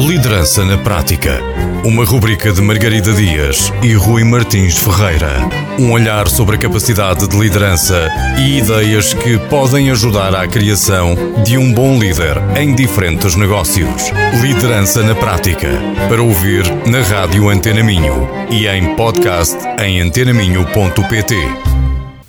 Liderança 0.00 0.64
na 0.64 0.78
Prática. 0.78 1.42
Uma 1.84 2.06
rubrica 2.06 2.50
de 2.50 2.62
Margarida 2.62 3.12
Dias 3.12 3.70
e 3.82 3.92
Rui 3.92 4.24
Martins 4.24 4.78
Ferreira. 4.78 5.30
Um 5.78 5.92
olhar 5.92 6.26
sobre 6.26 6.56
a 6.56 6.58
capacidade 6.58 7.28
de 7.28 7.38
liderança 7.38 8.08
e 8.38 8.58
ideias 8.58 9.12
que 9.12 9.36
podem 9.50 9.90
ajudar 9.90 10.34
à 10.34 10.48
criação 10.48 11.14
de 11.44 11.58
um 11.58 11.70
bom 11.74 11.98
líder 11.98 12.38
em 12.58 12.74
diferentes 12.74 13.36
negócios. 13.36 14.10
Liderança 14.40 15.02
na 15.02 15.14
Prática. 15.14 15.68
Para 16.08 16.22
ouvir 16.22 16.64
na 16.86 17.02
Rádio 17.02 17.50
Antena 17.50 17.82
Minho 17.82 18.26
e 18.50 18.66
em 18.66 18.96
podcast 18.96 19.58
em 19.84 20.00
antenaminho.pt. 20.00 21.36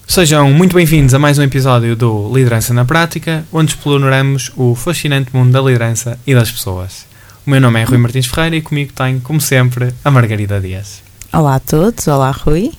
Sejam 0.05 0.51
muito 0.51 0.75
bem-vindos 0.75 1.13
a 1.13 1.19
mais 1.19 1.39
um 1.39 1.43
episódio 1.43 1.95
do 1.95 2.29
Liderança 2.35 2.73
na 2.73 2.83
Prática, 2.83 3.45
onde 3.49 3.71
exploraremos 3.71 4.51
o 4.57 4.75
fascinante 4.75 5.33
mundo 5.33 5.53
da 5.53 5.61
liderança 5.61 6.19
e 6.27 6.35
das 6.35 6.51
pessoas. 6.51 7.10
O 7.51 7.53
meu 7.53 7.59
nome 7.59 7.81
é 7.81 7.83
Rui 7.83 7.97
Martins 7.97 8.27
Ferreira 8.27 8.55
e 8.55 8.61
comigo 8.61 8.93
tenho, 8.93 9.19
como 9.19 9.41
sempre, 9.41 9.93
a 10.05 10.09
Margarida 10.09 10.61
Dias. 10.61 11.03
Olá 11.33 11.55
a 11.55 11.59
todos, 11.59 12.07
olá 12.07 12.31
Rui. 12.31 12.71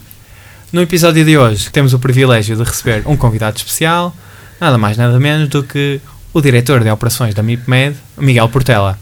No 0.72 0.80
episódio 0.80 1.26
de 1.26 1.36
hoje 1.36 1.70
temos 1.70 1.92
o 1.92 1.98
privilégio 1.98 2.56
de 2.56 2.62
receber 2.62 3.02
um 3.04 3.14
convidado 3.14 3.58
especial, 3.58 4.16
nada 4.58 4.78
mais 4.78 4.96
nada 4.96 5.20
menos 5.20 5.50
do 5.50 5.62
que 5.62 6.00
o 6.32 6.40
diretor 6.40 6.82
de 6.82 6.90
operações 6.90 7.34
da 7.34 7.42
MIPMED, 7.42 7.96
Miguel 8.16 8.48
Portela. 8.48 8.98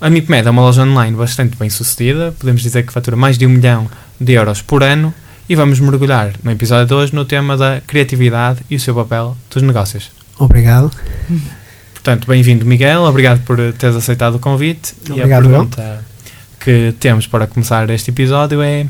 A 0.00 0.08
MIPMED 0.08 0.48
é 0.48 0.50
uma 0.50 0.62
loja 0.62 0.82
online 0.82 1.14
bastante 1.14 1.58
bem 1.58 1.68
sucedida, 1.68 2.34
podemos 2.38 2.62
dizer 2.62 2.82
que 2.86 2.90
fatura 2.90 3.14
mais 3.14 3.36
de 3.36 3.46
um 3.46 3.50
milhão 3.50 3.90
de 4.18 4.32
euros 4.32 4.62
por 4.62 4.82
ano 4.82 5.12
e 5.46 5.54
vamos 5.54 5.78
mergulhar 5.78 6.32
no 6.42 6.50
episódio 6.50 6.86
de 6.86 6.94
hoje 6.94 7.14
no 7.14 7.26
tema 7.26 7.54
da 7.54 7.82
criatividade 7.86 8.60
e 8.70 8.76
o 8.76 8.80
seu 8.80 8.94
papel 8.94 9.36
dos 9.50 9.62
negócios. 9.62 10.10
Obrigado. 10.38 10.90
Portanto, 12.02 12.26
bem-vindo 12.26 12.66
Miguel, 12.66 13.02
obrigado 13.02 13.44
por 13.44 13.56
teres 13.74 13.94
aceitado 13.94 14.34
o 14.34 14.38
convite. 14.40 14.92
Obrigado, 15.08 15.28
e 15.28 15.32
a 15.32 15.40
pergunta 15.40 16.04
que 16.58 16.92
temos 16.98 17.28
para 17.28 17.46
começar 17.46 17.88
este 17.90 18.10
episódio 18.10 18.60
é, 18.60 18.88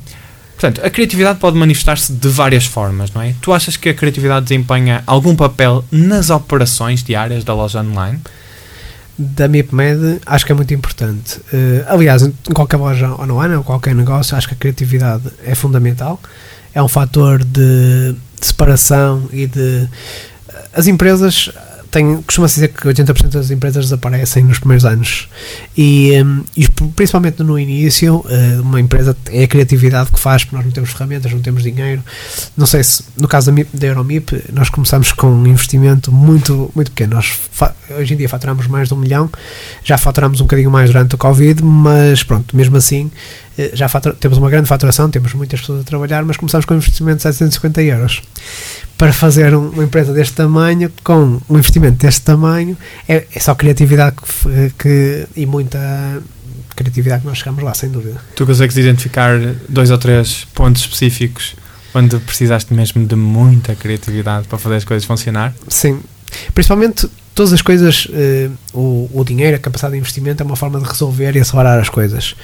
portanto, 0.59 0.83
a 0.83 0.89
criatividade 0.89 1.39
pode 1.39 1.59
manifestar-se 1.59 2.11
de 2.11 2.29
várias 2.29 2.65
formas, 2.65 3.13
não 3.13 3.21
é? 3.21 3.35
Tu 3.43 3.53
achas 3.53 3.77
que 3.77 3.91
a 3.91 3.95
criatividade 3.95 4.47
desempenha 4.47 5.03
algum 5.07 5.37
papel 5.37 5.85
nas 5.93 6.31
operações 6.31 7.03
diárias 7.03 7.45
da 7.45 7.53
loja 7.53 7.81
online? 7.81 8.19
Da 9.19 9.47
MIPMED, 9.47 10.23
acho 10.25 10.47
que 10.47 10.53
é 10.53 10.55
muito 10.55 10.73
importante. 10.73 11.37
Uh, 11.53 11.85
aliás, 11.89 12.23
em 12.23 12.33
qualquer 12.55 12.79
loja 12.79 13.11
online 13.21 13.57
ou 13.57 13.63
qualquer 13.63 13.95
negócio, 13.95 14.35
acho 14.39 14.49
que 14.49 14.55
a 14.55 14.57
criatividade 14.57 15.25
é 15.45 15.55
fundamental. 15.55 16.19
É 16.75 16.83
um 16.83 16.89
fator 16.89 17.45
de, 17.45 18.15
de 18.41 18.47
separação 18.47 19.29
e 19.31 19.47
de. 19.47 19.87
As 20.73 20.87
empresas 20.87 21.53
costuma-se 22.27 22.55
dizer 22.55 22.69
que 22.69 22.89
80% 22.89 23.29
das 23.29 23.51
empresas 23.51 23.85
desaparecem 23.85 24.45
nos 24.45 24.59
primeiros 24.59 24.85
anos. 24.85 25.29
E, 25.77 26.13
um, 26.23 26.45
e 26.57 26.69
principalmente 26.97 27.43
no 27.43 27.59
início 27.59 28.17
uh, 28.17 28.63
uma 28.63 28.81
empresa 28.81 29.17
é 29.31 29.45
a 29.45 29.49
criatividade 29.49 30.11
que 30.11 30.19
faz 30.19 30.45
porque 30.45 30.57
nós 30.57 30.65
não 30.65 30.73
temos 30.73 30.91
ferramentas, 30.91 31.33
não 31.33 31.41
temos 31.41 31.63
dinheiro. 31.63 32.03
Não 32.57 32.67
sei 32.67 32.83
se 32.83 33.05
no 33.17 33.29
caso 33.29 33.53
da, 33.53 33.63
da 33.75 33.87
Euromip 33.87 34.43
nós 34.53 34.71
começamos 34.71 35.13
com 35.13 35.29
um 35.29 35.47
investimento 35.47 36.11
muito, 36.11 36.71
muito 36.75 36.91
pequeno. 36.91 37.15
Nós 37.15 37.33
hoje 37.99 38.15
em 38.15 38.17
dia 38.17 38.29
faturamos 38.29 38.67
mais 38.67 38.89
de 38.89 38.95
um 38.95 38.97
milhão 38.97 39.31
já 39.85 39.99
faturamos 39.99 40.41
um 40.41 40.45
bocadinho 40.45 40.71
mais 40.71 40.91
durante 40.91 41.15
o 41.15 41.19
Covid 41.19 41.63
mas 41.63 42.23
pronto, 42.23 42.57
mesmo 42.57 42.77
assim 42.77 43.11
já 43.73 43.89
fatura, 43.89 44.15
temos 44.15 44.39
uma 44.39 44.51
grande 44.51 44.69
faturação, 44.69 45.11
temos 45.11 45.35
muitas 45.35 45.61
pessoas 45.61 45.81
a 45.81 45.85
trabalhar, 45.85 46.25
mas 46.25 46.37
começamos 46.37 46.65
com 46.65 46.75
um 46.75 46.77
investimento 46.79 47.17
de 47.17 47.23
750 47.23 47.83
euros. 47.83 48.23
Para 48.97 49.13
fazer 49.13 49.55
um, 49.55 49.71
uma 49.71 49.85
empresa 49.85 50.13
deste 50.13 50.35
tamanho, 50.35 50.91
com 51.03 51.41
um 51.49 51.59
investimento 51.59 51.99
deste 51.99 52.23
tamanho, 52.23 52.77
é, 53.09 53.27
é 53.35 53.41
só 53.41 53.55
criatividade 53.55 54.17
que, 54.17 54.73
que, 54.79 55.27
e 55.37 55.47
muita 55.47 55.79
criatividade 56.75 57.23
que 57.23 57.29
nós 57.29 57.39
chegamos 57.39 57.63
lá, 57.63 57.75
sem 57.75 57.91
dúvida. 57.91 58.21
Tu 58.35 58.47
consegues 58.47 58.77
identificar 58.77 59.39
dois 59.69 59.91
ou 59.91 59.99
três 59.99 60.47
pontos 60.55 60.83
específicos 60.83 61.55
onde 61.95 62.19
precisaste 62.21 62.73
mesmo 62.73 63.07
de 63.07 63.15
muita 63.15 63.75
criatividade 63.75 64.49
para 64.49 64.59
fazer 64.59 64.77
as 64.77 64.85
coisas 64.85 65.05
funcionar? 65.05 65.55
Sim, 65.69 66.01
principalmente 66.55 67.09
todas 67.35 67.53
as 67.53 67.63
coisas, 67.63 68.07
uh, 68.07 68.53
o, 68.73 69.11
o 69.13 69.25
dinheiro, 69.25 69.57
a 69.57 69.59
capacidade 69.59 69.93
de 69.93 69.99
investimento 69.99 70.43
é 70.43 70.47
uma 70.47 70.57
forma 70.57 70.81
de 70.81 70.87
resolver 70.87 71.35
e 71.37 71.41
acelerar 71.41 71.79
as 71.79 71.89
coisas. 71.89 72.35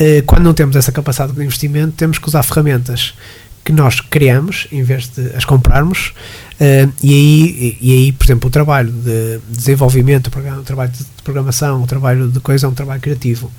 Uh, 0.00 0.22
quando 0.26 0.42
não 0.42 0.54
temos 0.54 0.76
essa 0.76 0.92
capacidade 0.92 1.32
de 1.32 1.42
investimento, 1.42 1.92
temos 1.96 2.18
que 2.18 2.28
usar 2.28 2.42
ferramentas 2.42 3.14
que 3.62 3.72
nós 3.72 4.00
criamos 4.00 4.66
em 4.72 4.82
vez 4.82 5.08
de 5.08 5.34
as 5.36 5.44
comprarmos. 5.44 6.12
Uh, 6.54 6.92
e, 7.02 7.12
aí, 7.12 7.78
e 7.80 7.92
aí, 7.92 8.12
por 8.12 8.24
exemplo, 8.24 8.48
o 8.48 8.50
trabalho 8.50 8.90
de 8.90 9.40
desenvolvimento, 9.48 10.28
o 10.28 10.62
trabalho 10.62 10.90
de 10.90 11.04
programação, 11.22 11.82
o 11.82 11.86
trabalho 11.86 12.28
de 12.28 12.40
coisa 12.40 12.66
é 12.66 12.68
um 12.68 12.74
trabalho 12.74 13.00
criativo. 13.00 13.50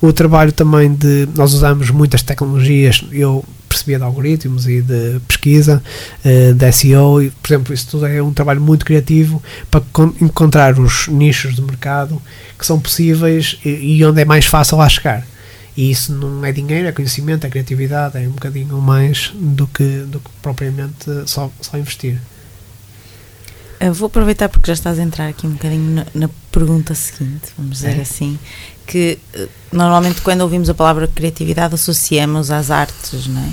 O 0.00 0.12
trabalho 0.12 0.52
também 0.52 0.92
de. 0.92 1.28
Nós 1.34 1.52
usamos 1.54 1.90
muitas 1.90 2.22
tecnologias, 2.22 3.04
eu 3.12 3.44
percebia 3.72 3.98
de 3.98 4.04
algoritmos 4.04 4.66
e 4.68 4.82
de 4.82 5.20
pesquisa, 5.26 5.82
uh, 6.24 6.54
de 6.54 6.72
SEO, 6.72 7.22
e, 7.22 7.30
por 7.30 7.52
exemplo, 7.52 7.74
isso 7.74 7.88
tudo 7.90 8.06
é 8.06 8.22
um 8.22 8.32
trabalho 8.32 8.60
muito 8.60 8.84
criativo 8.84 9.42
para 9.70 9.82
encontrar 10.20 10.78
os 10.78 11.08
nichos 11.08 11.54
de 11.54 11.62
mercado 11.62 12.20
que 12.58 12.66
são 12.66 12.78
possíveis 12.78 13.58
e, 13.64 13.98
e 13.98 14.04
onde 14.04 14.20
é 14.20 14.24
mais 14.24 14.46
fácil 14.46 14.76
lá 14.76 14.88
chegar. 14.88 15.26
E 15.76 15.90
isso 15.90 16.12
não 16.12 16.44
é 16.44 16.52
dinheiro, 16.52 16.86
é 16.86 16.92
conhecimento, 16.92 17.46
é 17.46 17.50
criatividade, 17.50 18.18
é 18.18 18.28
um 18.28 18.32
bocadinho 18.32 18.76
mais 18.78 19.32
do 19.34 19.66
que, 19.66 20.04
do 20.06 20.20
que 20.20 20.30
propriamente 20.42 21.10
só, 21.26 21.50
só 21.60 21.78
investir. 21.78 22.18
Eu 23.82 23.92
vou 23.92 24.06
aproveitar 24.06 24.48
porque 24.48 24.68
já 24.68 24.74
estás 24.74 24.98
a 24.98 25.02
entrar 25.02 25.28
aqui 25.28 25.46
um 25.46 25.52
bocadinho 25.52 25.94
na, 25.94 26.06
na 26.14 26.30
pergunta 26.52 26.94
seguinte, 26.94 27.52
vamos 27.58 27.78
dizer 27.78 27.98
é. 27.98 28.02
assim, 28.02 28.38
que 28.86 29.18
uh, 29.34 29.48
normalmente 29.72 30.20
quando 30.20 30.42
ouvimos 30.42 30.70
a 30.70 30.74
palavra 30.74 31.08
criatividade 31.08 31.74
associamos 31.74 32.50
às 32.50 32.70
artes, 32.70 33.26
não 33.26 33.42
é? 33.42 33.50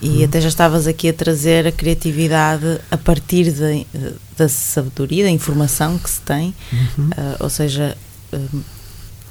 E 0.00 0.18
uhum. 0.18 0.24
até 0.24 0.40
já 0.40 0.48
estavas 0.48 0.86
aqui 0.86 1.08
a 1.08 1.12
trazer 1.12 1.66
a 1.66 1.72
criatividade 1.72 2.78
a 2.90 2.96
partir 2.96 3.50
de, 3.50 3.86
da 4.36 4.48
sabedoria, 4.48 5.24
da 5.24 5.30
informação 5.30 5.98
que 5.98 6.10
se 6.10 6.20
tem, 6.20 6.54
uhum. 6.72 7.06
uh, 7.08 7.36
ou 7.40 7.50
seja, 7.50 7.96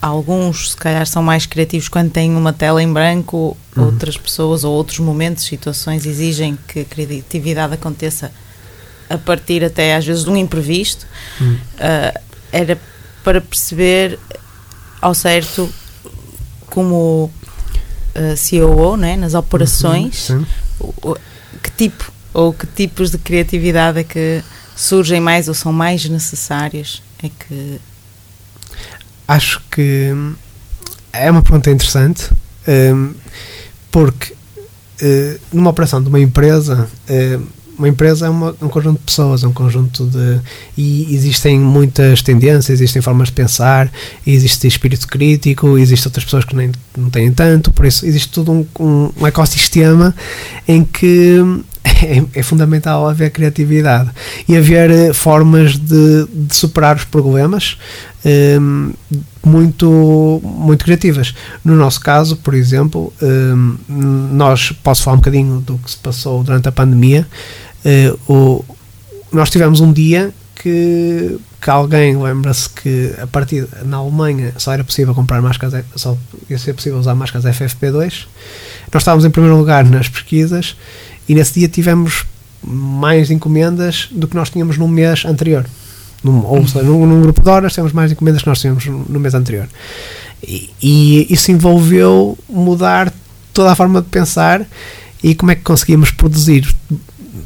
alguns 0.01 0.71
se 0.71 0.77
calhar 0.77 1.07
são 1.07 1.23
mais 1.23 1.45
criativos 1.45 1.87
quando 1.87 2.11
têm 2.11 2.35
uma 2.35 2.51
tela 2.51 2.83
em 2.83 2.91
branco, 2.91 3.55
uhum. 3.77 3.85
outras 3.85 4.17
pessoas 4.17 4.65
ou 4.65 4.73
outros 4.73 4.99
momentos, 4.99 5.45
situações 5.45 6.05
exigem 6.05 6.57
que 6.67 6.81
a 6.81 6.85
criatividade 6.85 7.73
aconteça 7.73 8.31
a 9.13 9.17
partir 9.17 9.63
até 9.63 9.95
às 9.95 10.05
vezes 10.05 10.23
de 10.23 10.29
um 10.29 10.37
imprevisto. 10.37 11.05
Uhum. 11.39 11.53
Uh, 11.53 12.19
era 12.51 12.79
para 13.23 13.39
perceber 13.39 14.19
ao 15.01 15.13
certo 15.13 15.69
como 16.67 17.31
uh, 18.15 18.37
CEO 18.37 18.97
né, 18.97 19.15
nas 19.15 19.33
operações 19.33 20.29
uhum. 20.29 20.45
o, 20.79 21.17
que 21.61 21.71
tipo 21.71 22.11
ou 22.33 22.51
que 22.51 22.65
tipos 22.65 23.11
de 23.11 23.17
criatividade 23.17 23.99
é 23.99 24.03
que 24.03 24.43
surgem 24.75 25.19
mais 25.19 25.47
ou 25.47 25.53
são 25.53 25.71
mais 25.71 26.07
necessários 26.09 27.01
é 27.21 27.29
que 27.29 27.79
acho 29.27 29.61
que 29.71 30.11
é 31.11 31.29
uma 31.29 31.41
pergunta 31.41 31.69
interessante 31.69 32.29
um, 32.67 33.13
porque 33.91 34.33
uh, 34.33 35.39
numa 35.51 35.69
operação 35.69 36.01
de 36.01 36.09
uma 36.09 36.19
empresa 36.19 36.89
uh, 37.09 37.47
uma 37.77 37.87
empresa 37.87 38.27
é 38.27 38.29
uma, 38.29 38.55
um 38.61 38.67
conjunto 38.67 38.99
de 38.99 39.05
pessoas, 39.05 39.43
é 39.43 39.47
um 39.47 39.53
conjunto 39.53 40.05
de. 40.05 40.39
E 40.77 41.13
existem 41.13 41.59
muitas 41.59 42.21
tendências, 42.21 42.69
existem 42.69 43.01
formas 43.01 43.27
de 43.27 43.33
pensar, 43.33 43.91
existe 44.25 44.67
espírito 44.67 45.07
crítico, 45.07 45.77
existem 45.77 46.09
outras 46.09 46.25
pessoas 46.25 46.45
que 46.45 46.55
nem, 46.55 46.71
não 46.97 47.09
têm 47.09 47.31
tanto, 47.31 47.71
por 47.71 47.85
isso 47.85 48.05
existe 48.05 48.29
todo 48.29 48.51
um, 48.51 48.65
um, 48.79 49.11
um 49.19 49.27
ecossistema 49.27 50.15
em 50.67 50.83
que 50.83 51.39
é, 51.83 52.39
é, 52.39 52.43
fundamental 52.43 53.07
haver 53.07 53.31
criatividade 53.31 54.09
e 54.47 54.55
haver 54.55 54.89
eh, 54.89 55.13
formas 55.13 55.77
de, 55.77 56.27
de 56.31 56.55
superar 56.55 56.95
os 56.95 57.03
problemas 57.03 57.77
um, 58.25 58.93
muito, 59.45 60.41
muito 60.43 60.85
criativas. 60.85 61.35
No 61.63 61.75
nosso 61.75 61.99
caso, 61.99 62.37
por 62.37 62.53
exemplo, 62.53 63.11
um, 63.21 63.77
nós 64.31 64.71
posso 64.83 65.03
falar 65.03 65.15
um 65.15 65.19
bocadinho 65.19 65.59
do 65.59 65.77
que 65.77 65.91
se 65.91 65.97
passou 65.97 66.43
durante 66.43 66.67
a 66.67 66.71
pandemia. 66.71 67.27
Uh, 67.85 68.65
nós 69.31 69.49
tivemos 69.49 69.79
um 69.81 69.91
dia 69.91 70.33
que, 70.55 71.37
que 71.61 71.69
alguém 71.69 72.15
lembra-se 72.15 72.69
que 72.69 73.13
a 73.21 73.27
partir 73.27 73.67
na 73.83 73.97
Alemanha 73.97 74.53
só 74.57 74.71
era 74.71 74.83
possível 74.83 75.13
comprar 75.13 75.41
máscaras, 75.41 75.83
só 75.95 76.17
ia 76.49 76.57
ser 76.57 76.73
possível 76.73 76.99
usar 76.99 77.15
máscaras 77.15 77.45
FFP2. 77.57 78.27
Nós 78.93 79.01
estávamos 79.01 79.25
em 79.25 79.29
primeiro 79.29 79.57
lugar 79.57 79.83
nas 79.83 80.07
pesquisas 80.07 80.75
e 81.27 81.35
nesse 81.35 81.59
dia 81.59 81.67
tivemos 81.67 82.25
mais 82.63 83.29
encomendas 83.29 84.07
do 84.11 84.27
que 84.27 84.35
nós 84.35 84.49
tínhamos 84.49 84.77
no 84.77 84.87
mês 84.87 85.25
anterior. 85.25 85.65
Num, 86.23 86.45
ou 86.45 86.65
seja, 86.65 86.83
num, 86.83 87.05
num, 87.05 87.21
grupo 87.21 87.41
de 87.41 87.49
horas 87.49 87.75
temos 87.75 87.91
mais 87.91 88.11
encomendas 88.11 88.41
que 88.41 88.47
nós 88.47 88.61
tínhamos 88.61 88.85
no 88.85 89.19
mês 89.19 89.33
anterior. 89.33 89.67
E, 90.41 90.69
e 90.81 91.33
isso 91.33 91.51
envolveu 91.51 92.37
mudar 92.47 93.11
toda 93.53 93.71
a 93.71 93.75
forma 93.75 94.01
de 94.01 94.07
pensar 94.07 94.65
e 95.21 95.35
como 95.35 95.51
é 95.51 95.55
que 95.55 95.61
conseguimos 95.61 96.11
produzir 96.11 96.73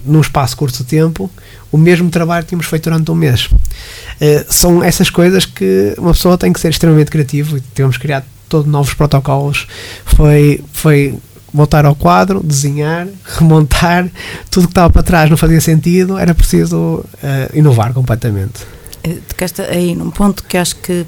num 0.06 0.22
espaço 0.22 0.56
curto 0.58 0.78
de 0.78 0.84
tempo 0.84 1.30
o 1.72 1.78
mesmo 1.78 2.10
trabalho 2.10 2.44
que 2.44 2.50
tínhamos 2.50 2.66
feito 2.68 2.84
durante 2.86 3.12
um 3.12 3.16
mês. 3.16 3.46
Uh, 3.46 4.46
são 4.50 4.84
essas 4.84 5.10
coisas 5.10 5.46
que 5.46 5.94
uma 5.98 6.14
pessoa 6.14 6.38
tem 6.38 6.52
que 6.52 6.60
ser 6.60 6.70
extremamente 6.70 7.12
criativo 7.12 7.58
e 7.58 7.62
temos 7.62 7.98
criado 7.98 8.26
todos 8.50 8.72
novos 8.72 8.94
protocolos, 8.94 9.68
foi, 10.06 10.64
foi 10.72 11.18
voltar 11.54 11.86
ao 11.86 11.96
quadro, 11.96 12.42
desenhar, 12.44 13.08
remontar, 13.38 14.10
tudo 14.50 14.68
que 14.68 14.72
estava 14.72 14.90
para 14.90 15.04
trás 15.04 15.30
não 15.30 15.38
fazia 15.38 15.60
sentido, 15.60 16.18
era 16.18 16.34
preciso 16.34 16.78
uh, 16.78 17.06
inovar 17.54 17.94
completamente. 17.94 18.66
Eh, 19.04 19.18
tocaste 19.28 19.62
aí 19.62 19.96
num 19.96 20.10
ponto 20.10 20.44
que 20.44 20.58
acho 20.58 20.76
que 20.78 21.06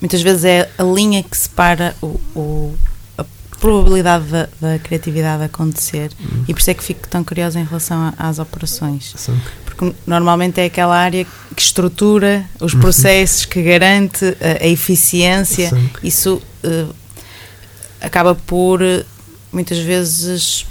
muitas 0.00 0.22
vezes 0.22 0.44
é 0.44 0.68
a 0.78 0.82
linha 0.82 1.22
que 1.22 1.36
separa 1.36 1.94
o, 2.02 2.20
o 2.34 2.74
probabilidade 3.60 4.24
da, 4.26 4.48
da, 4.60 4.78
criatividade 4.78 5.44
acontecer 5.44 6.10
uhum. 6.18 6.44
e 6.48 6.54
por 6.54 6.60
isso 6.60 6.70
é 6.70 6.74
que 6.74 6.82
fico 6.82 7.06
tão 7.06 7.22
curiosa 7.22 7.60
em 7.60 7.64
relação 7.64 7.98
a, 8.18 8.28
às 8.28 8.38
operações. 8.38 9.12
Sim. 9.16 9.38
Porque 9.66 9.94
normalmente 10.06 10.60
é 10.60 10.64
aquela 10.64 10.96
área 10.96 11.26
que 11.54 11.62
estrutura 11.62 12.44
os 12.58 12.72
uhum. 12.72 12.80
processos, 12.80 13.44
que 13.44 13.62
garante 13.62 14.24
a, 14.24 14.64
a 14.64 14.66
eficiência, 14.66 15.68
Sim. 15.68 15.90
isso 16.02 16.42
uh, 16.64 16.94
acaba 18.00 18.34
por 18.34 18.80
muitas 19.52 19.78
vezes 19.78 20.66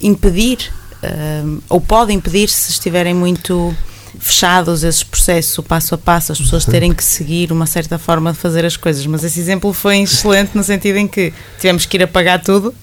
impedir, 0.00 0.70
uh, 1.02 1.62
ou 1.70 1.80
pode 1.80 2.12
impedir 2.12 2.50
se 2.50 2.70
estiverem 2.70 3.14
muito 3.14 3.74
fechados 4.18 4.82
esses 4.82 5.02
processos, 5.02 5.56
o 5.58 5.62
passo 5.62 5.94
a 5.94 5.98
passo, 5.98 6.32
as 6.32 6.38
pessoas 6.38 6.64
terem 6.64 6.92
que 6.92 7.02
seguir 7.02 7.52
uma 7.52 7.66
certa 7.66 7.98
forma 7.98 8.32
de 8.32 8.38
fazer 8.38 8.64
as 8.64 8.76
coisas. 8.76 9.04
Mas 9.06 9.24
esse 9.24 9.38
exemplo 9.40 9.72
foi 9.72 9.98
excelente 9.98 10.50
no 10.54 10.62
sentido 10.62 10.96
em 10.98 11.06
que 11.06 11.32
tivemos 11.58 11.86
que 11.86 11.96
ir 11.96 12.02
apagar 12.02 12.42
tudo 12.42 12.74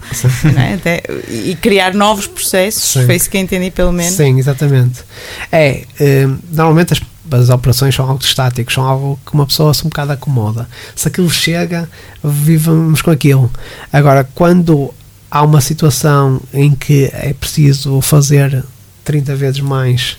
é? 0.57 0.73
Até, 0.73 1.03
e 1.29 1.55
criar 1.55 1.93
novos 1.93 2.27
processos. 2.27 2.83
Sim. 2.83 3.05
Foi 3.05 3.15
isso 3.15 3.29
que 3.29 3.37
eu 3.37 3.41
entendi, 3.41 3.71
pelo 3.71 3.91
menos. 3.91 4.13
Sim, 4.13 4.37
exatamente. 4.37 5.03
É, 5.51 5.85
eh, 5.99 6.27
normalmente 6.51 6.93
as 6.93 7.01
as 7.31 7.49
operações 7.49 7.95
são 7.95 8.09
algo 8.09 8.21
estáticos, 8.21 8.73
são 8.73 8.83
algo 8.83 9.19
que 9.25 9.33
uma 9.33 9.45
pessoa 9.45 9.73
se 9.73 9.85
um 9.85 9.89
bocado 9.89 10.11
acomoda. 10.11 10.67
Se 10.95 11.07
aquilo 11.07 11.29
chega, 11.29 11.89
vivemos 12.21 13.01
com 13.01 13.11
aquilo. 13.11 13.49
Agora, 13.91 14.27
quando 14.35 14.93
há 15.29 15.41
uma 15.41 15.61
situação 15.61 16.41
em 16.53 16.71
que 16.75 17.09
é 17.13 17.33
preciso 17.33 18.01
fazer 18.01 18.63
30 19.05 19.35
vezes 19.35 19.61
mais 19.61 20.17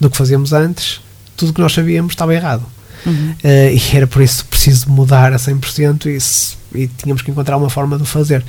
do 0.00 0.10
que 0.10 0.16
fazíamos 0.16 0.52
antes, 0.52 1.00
tudo 1.36 1.52
que 1.52 1.60
nós 1.60 1.72
sabíamos 1.72 2.12
estava 2.12 2.34
errado. 2.34 2.64
Uhum. 3.06 3.34
Uh, 3.44 3.74
e 3.74 3.96
era 3.96 4.06
por 4.06 4.22
isso 4.22 4.44
preciso 4.46 4.90
mudar 4.90 5.32
a 5.32 5.36
100% 5.36 6.06
e, 6.06 6.78
e 6.78 6.86
tínhamos 6.86 7.22
que 7.22 7.30
encontrar 7.30 7.56
uma 7.56 7.68
forma 7.68 7.96
de 7.96 8.02
o 8.02 8.06
fazer. 8.06 8.42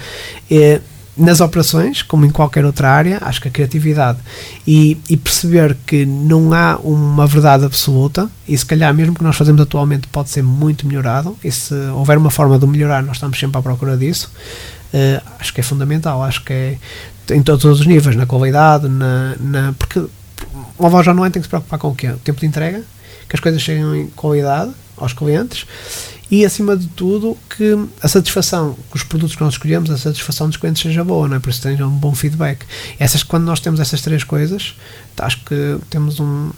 Uh, 0.49 0.81
nas 1.17 1.39
operações, 1.39 2.01
como 2.01 2.25
em 2.25 2.29
qualquer 2.29 2.65
outra 2.65 2.89
área, 2.91 3.19
acho 3.21 3.41
que 3.41 3.47
a 3.47 3.51
criatividade 3.51 4.19
e, 4.67 4.97
e, 5.09 5.15
perceber 5.15 5.77
que 5.85 6.05
não 6.05 6.53
há 6.53 6.77
uma 6.83 7.25
verdade 7.25 7.63
absoluta 7.63 8.29
e 8.45 8.57
se 8.57 8.65
calhar 8.65 8.93
mesmo 8.93 9.15
que 9.15 9.23
nós 9.23 9.37
fazemos 9.37 9.61
atualmente 9.61 10.07
pode 10.09 10.29
ser 10.29 10.43
muito 10.43 10.85
melhorado 10.85 11.37
e 11.41 11.49
se 11.49 11.73
houver 11.93 12.17
uma 12.17 12.29
forma 12.29 12.59
de 12.59 12.67
melhorar 12.67 13.01
nós 13.01 13.15
estamos 13.15 13.39
sempre 13.39 13.57
à 13.57 13.61
procura 13.61 13.95
disso 13.95 14.29
uh, 14.93 15.21
acho 15.39 15.53
que 15.53 15.61
é 15.61 15.63
fundamental, 15.63 16.21
acho 16.21 16.43
que 16.43 16.51
é 16.51 16.77
em 17.31 17.41
todos 17.41 17.65
os 17.65 17.85
níveis, 17.85 18.15
na 18.15 18.25
qualidade, 18.25 18.87
na, 18.87 19.35
na 19.39 19.73
porque 19.79 20.03
uma 20.77 20.89
loja 20.89 21.11
online 21.11 21.31
tem 21.31 21.41
que 21.41 21.45
se 21.45 21.49
preocupar 21.49 21.79
com 21.79 21.89
o 21.89 21.95
quê? 21.95 22.09
O 22.09 22.17
tempo 22.17 22.39
de 22.39 22.45
entrega, 22.45 22.83
que 23.27 23.35
as 23.35 23.39
coisas 23.39 23.61
cheguem 23.61 24.01
em 24.01 24.07
qualidade 24.07 24.71
aos 24.97 25.13
clientes 25.13 25.65
e 26.29 26.43
acima 26.43 26.75
de 26.75 26.87
tudo 26.87 27.37
que 27.55 27.77
a 28.01 28.07
satisfação 28.07 28.75
com 28.89 28.97
os 28.97 29.03
produtos 29.03 29.35
que 29.35 29.43
nós 29.43 29.53
escolhemos, 29.53 29.89
a 29.91 29.97
satisfação 29.97 30.47
dos 30.47 30.57
clientes 30.57 30.81
seja 30.81 31.03
boa, 31.03 31.27
não 31.27 31.37
é? 31.37 31.39
por 31.39 31.49
isso 31.49 31.61
tenham 31.61 31.87
um 31.87 31.91
bom 31.91 32.15
feedback. 32.15 32.65
Essas, 32.99 33.21
quando 33.23 33.43
nós 33.43 33.59
temos 33.59 33.79
essas 33.79 34.01
três 34.01 34.23
coisas, 34.23 34.75
acho 35.17 35.43
que 35.45 35.77
temos 35.89 36.19
um 36.19 36.51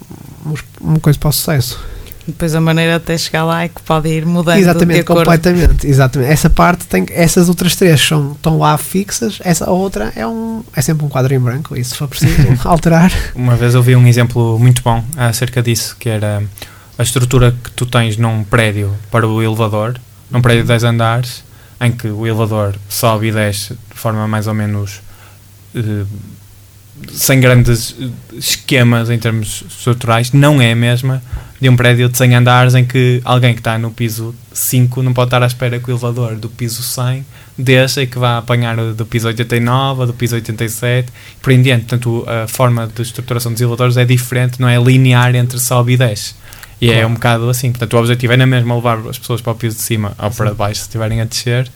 uma 0.79 0.99
coisa 0.99 1.19
para 1.19 1.29
o 1.29 1.31
sucesso. 1.31 1.79
Depois 2.27 2.53
a 2.53 2.59
maneira 2.59 2.97
até 2.97 3.17
chegar 3.17 3.45
lá 3.45 3.63
é 3.63 3.69
que 3.69 3.81
pode 3.81 4.09
ir 4.09 4.25
mudando. 4.25 4.57
Exatamente, 4.57 5.03
completamente. 5.03 5.87
Exatamente. 5.87 6.29
Essa 6.29 6.49
parte 6.49 6.85
tem 6.85 7.05
essas 7.11 7.47
outras 7.47 7.75
três 7.75 8.01
são, 8.01 8.33
estão 8.33 8.57
lá 8.57 8.77
fixas, 8.77 9.39
essa 9.43 9.69
outra 9.69 10.11
é 10.13 10.27
um 10.27 10.61
é 10.75 10.81
sempre 10.81 11.05
um 11.05 11.09
quadro 11.09 11.33
em 11.33 11.39
branco, 11.39 11.75
e 11.75 11.83
se 11.83 11.95
for 11.95 12.07
preciso 12.07 12.35
alterar. 12.67 13.11
Uma 13.33 13.55
vez 13.55 13.75
eu 13.75 13.81
vi 13.81 13.95
um 13.95 14.05
exemplo 14.05 14.59
muito 14.59 14.81
bom 14.81 15.03
acerca 15.15 15.63
disso, 15.63 15.95
que 15.97 16.09
era 16.09 16.43
a 16.97 17.03
estrutura 17.03 17.55
que 17.63 17.71
tu 17.71 17.85
tens 17.85 18.17
num 18.17 18.43
prédio 18.43 18.93
para 19.09 19.25
o 19.25 19.41
elevador, 19.41 19.97
num 20.29 20.41
prédio 20.41 20.63
de 20.63 20.67
10 20.67 20.83
andares, 20.83 21.43
em 21.79 21.91
que 21.91 22.07
o 22.07 22.27
elevador 22.27 22.75
sobe 22.89 23.27
e 23.27 23.31
desce 23.31 23.73
de 23.73 23.99
forma 23.99 24.27
mais 24.27 24.47
ou 24.47 24.53
menos 24.53 24.99
uh, 25.75 26.07
sem 27.13 27.39
grandes 27.39 27.95
esquemas 28.33 29.09
em 29.09 29.19
termos 29.19 29.63
estruturais, 29.69 30.31
não 30.31 30.61
é 30.61 30.71
a 30.71 30.75
mesma 30.75 31.21
de 31.59 31.69
um 31.69 31.75
prédio 31.75 32.07
de 32.07 32.17
100 32.17 32.35
andares 32.35 32.75
em 32.75 32.85
que 32.85 33.21
alguém 33.25 33.53
que 33.53 33.59
está 33.59 33.77
no 33.77 33.91
piso 33.91 34.33
5 34.53 35.01
não 35.01 35.13
pode 35.13 35.27
estar 35.27 35.41
à 35.41 35.47
espera 35.47 35.79
que 35.79 35.89
o 35.89 35.91
elevador 35.91 36.35
do 36.35 36.49
piso 36.49 36.83
100 36.83 37.25
desça 37.57 38.03
e 38.03 38.07
que 38.07 38.19
vá 38.19 38.37
apanhar 38.37 38.75
do 38.75 39.05
piso 39.05 39.27
89, 39.27 40.05
do 40.05 40.13
piso 40.13 40.35
87, 40.35 41.11
por 41.41 41.51
em 41.51 41.61
diante. 41.61 41.85
Portanto, 41.85 42.25
a 42.27 42.47
forma 42.47 42.87
de 42.87 43.01
estruturação 43.01 43.51
dos 43.51 43.59
elevadores 43.59 43.97
é 43.97 44.05
diferente, 44.05 44.61
não 44.61 44.69
é 44.69 44.77
linear 44.77 45.35
entre 45.35 45.59
sobe 45.59 45.93
e 45.93 45.97
desce. 45.97 46.35
E 46.79 46.89
é 46.89 46.89
claro. 46.89 47.01
é 47.01 47.07
um 47.07 47.13
bocado 47.15 47.49
assim. 47.49 47.71
Portanto, 47.71 47.93
o 47.93 47.97
objetivo 47.97 48.33
é 48.33 48.37
na 48.37 48.45
mesma 48.45 48.75
levar 48.75 48.99
as 49.09 49.17
pessoas 49.17 49.41
para 49.41 49.51
o 49.51 49.55
piso 49.55 49.77
de 49.77 49.81
cima 49.81 50.13
ou 50.19 50.29
para 50.29 50.53
baixo 50.53 50.81
se 50.81 50.87
estiverem 50.87 51.21
a 51.21 51.25
descer, 51.25 51.67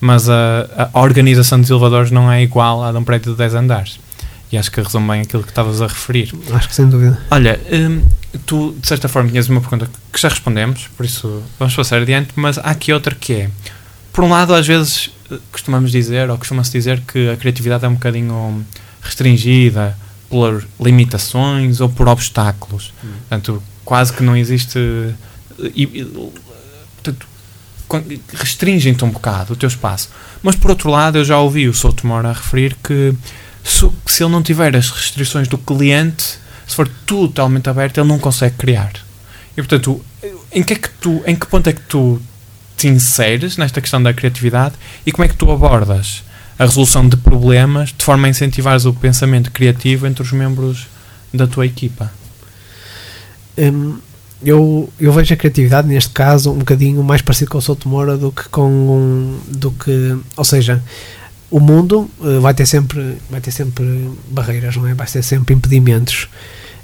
mas 0.00 0.28
a, 0.30 0.90
a 0.92 1.00
organização 1.00 1.60
dos 1.60 1.68
elevadores 1.70 2.12
não 2.12 2.30
é 2.30 2.42
igual 2.42 2.84
à 2.84 2.92
de 2.92 2.98
um 2.98 3.04
prédio 3.04 3.32
de 3.32 3.38
10 3.38 3.54
andares. 3.54 3.98
E 4.52 4.56
acho 4.56 4.70
que 4.70 4.80
resume 4.80 5.08
bem 5.08 5.20
aquilo 5.22 5.42
que 5.42 5.48
estavas 5.48 5.82
a 5.82 5.88
referir. 5.88 6.32
Acho 6.52 6.68
que 6.68 6.74
sem 6.74 6.88
dúvida. 6.88 7.18
Olha, 7.30 7.58
hum, 7.72 8.02
tu 8.46 8.76
de 8.80 8.86
certa 8.86 9.08
forma 9.08 9.30
tinhas 9.30 9.48
uma 9.48 9.60
pergunta 9.60 9.88
que 10.12 10.20
já 10.20 10.28
respondemos, 10.28 10.88
por 10.96 11.06
isso 11.06 11.42
vamos 11.58 11.74
passar 11.74 12.02
adiante, 12.02 12.30
mas 12.36 12.58
há 12.58 12.70
aqui 12.70 12.92
outra 12.92 13.14
que 13.14 13.32
é, 13.32 13.50
por 14.12 14.22
um 14.22 14.28
lado, 14.28 14.54
às 14.54 14.66
vezes 14.66 15.10
eh, 15.30 15.38
costumamos 15.50 15.90
dizer, 15.90 16.30
ou 16.30 16.38
costuma-se 16.38 16.70
dizer 16.70 17.00
que 17.00 17.30
a 17.30 17.36
criatividade 17.36 17.84
é 17.84 17.88
um 17.88 17.94
bocadinho 17.94 18.64
restringida 19.02 19.98
por 20.30 20.66
limitações 20.80 21.80
ou 21.80 21.88
por 21.88 22.08
obstáculos. 22.08 22.92
Hum. 23.04 23.08
Portanto, 23.28 23.62
quase 23.84 24.12
que 24.12 24.22
não 24.22 24.36
existe. 24.36 24.78
Eh, 24.78 25.72
e, 25.74 25.82
e, 25.82 26.30
portanto, 27.02 27.26
restringem-te 28.34 29.04
um 29.04 29.10
bocado 29.10 29.52
o 29.52 29.56
teu 29.56 29.66
espaço. 29.66 30.10
Mas 30.42 30.54
por 30.54 30.70
outro 30.70 30.90
lado, 30.90 31.18
eu 31.18 31.24
já 31.24 31.38
ouvi 31.38 31.68
o 31.68 31.74
Souto 31.74 32.06
Mora 32.06 32.32
referir 32.32 32.76
que 32.82 33.14
se, 33.64 33.88
se 34.06 34.22
ele 34.22 34.32
não 34.32 34.42
tiver 34.42 34.76
as 34.76 34.90
restrições 34.90 35.48
do 35.48 35.58
cliente, 35.58 36.38
se 36.66 36.74
for 36.74 36.88
totalmente 37.06 37.68
aberto, 37.68 37.98
ele 37.98 38.08
não 38.08 38.18
consegue 38.18 38.56
criar. 38.56 38.92
E 39.56 39.62
portanto, 39.62 40.04
em 40.52 40.62
que, 40.62 40.72
é 40.72 40.76
que 40.76 40.88
tu, 40.88 41.22
em 41.26 41.34
que 41.36 41.46
ponto 41.46 41.68
é 41.68 41.72
que 41.72 41.82
tu 41.82 42.20
te 42.76 42.88
inseres 42.88 43.56
nesta 43.56 43.80
questão 43.80 44.02
da 44.02 44.12
criatividade 44.12 44.74
e 45.06 45.12
como 45.12 45.24
é 45.24 45.28
que 45.28 45.36
tu 45.36 45.50
abordas 45.50 46.24
a 46.58 46.64
resolução 46.64 47.08
de 47.08 47.16
problemas 47.16 47.92
de 47.96 48.04
forma 48.04 48.26
a 48.26 48.30
incentivar 48.30 48.76
o 48.86 48.94
pensamento 48.94 49.50
criativo 49.50 50.06
entre 50.06 50.22
os 50.22 50.32
membros 50.32 50.86
da 51.32 51.46
tua 51.46 51.66
equipa? 51.66 52.12
Hum, 53.56 53.98
eu, 54.42 54.92
eu 55.00 55.12
vejo 55.12 55.32
a 55.32 55.36
criatividade 55.36 55.88
neste 55.88 56.10
caso 56.10 56.52
um 56.52 56.58
bocadinho 56.58 57.02
mais 57.02 57.22
parecido 57.22 57.50
com 57.50 57.58
o 57.58 57.62
Souto 57.62 57.88
Moura 57.88 58.16
do 58.16 58.30
que 58.30 58.48
com 58.48 58.68
um, 58.68 59.40
do 59.48 59.70
que, 59.70 60.16
ou 60.36 60.44
seja, 60.44 60.82
o 61.54 61.60
mundo 61.60 62.10
uh, 62.18 62.40
vai 62.40 62.52
ter 62.52 62.66
sempre 62.66 63.16
vai 63.30 63.40
ter 63.40 63.52
sempre 63.52 64.10
barreiras, 64.28 64.74
não 64.76 64.88
é? 64.88 64.94
Vai 64.94 65.06
ter 65.06 65.22
sempre 65.22 65.54
impedimentos. 65.54 66.26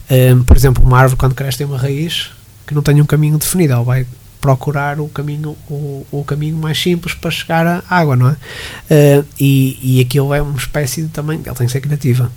Um, 0.08 0.44
por 0.44 0.56
exemplo, 0.56 0.84
uma 0.84 0.96
árvore 0.96 1.18
quando 1.18 1.34
cresce 1.34 1.58
tem 1.58 1.66
uma 1.66 1.76
raiz 1.76 2.30
que 2.64 2.72
não 2.72 2.80
tem 2.80 3.00
um 3.00 3.04
caminho 3.04 3.36
definido, 3.36 3.72
ela 3.72 3.82
vai 3.82 4.06
procurar 4.40 5.00
o 5.00 5.08
caminho 5.08 5.56
o, 5.68 6.06
o 6.12 6.24
caminho 6.24 6.56
mais 6.56 6.80
simples 6.80 7.14
para 7.14 7.32
chegar 7.32 7.66
à 7.66 7.82
água, 7.88 8.14
não 8.14 8.28
é? 8.28 8.32
Uh, 8.32 9.26
e, 9.40 9.78
e 9.82 10.00
aquilo 10.00 10.32
é 10.32 10.40
uma 10.40 10.56
espécie 10.56 11.02
de 11.02 11.08
também, 11.08 11.40
ela 11.44 11.56
tem 11.56 11.66
que 11.66 11.72
ser 11.72 11.80
criativa 11.80 12.30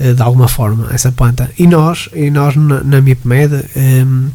uh, 0.00 0.12
de 0.12 0.22
alguma 0.22 0.48
forma, 0.48 0.88
essa 0.92 1.12
planta. 1.12 1.48
E 1.56 1.68
nós, 1.68 2.08
e 2.12 2.32
nós 2.32 2.56
na, 2.56 2.82
na 2.82 3.00
MIPMED 3.00 3.64
um, 3.76 4.28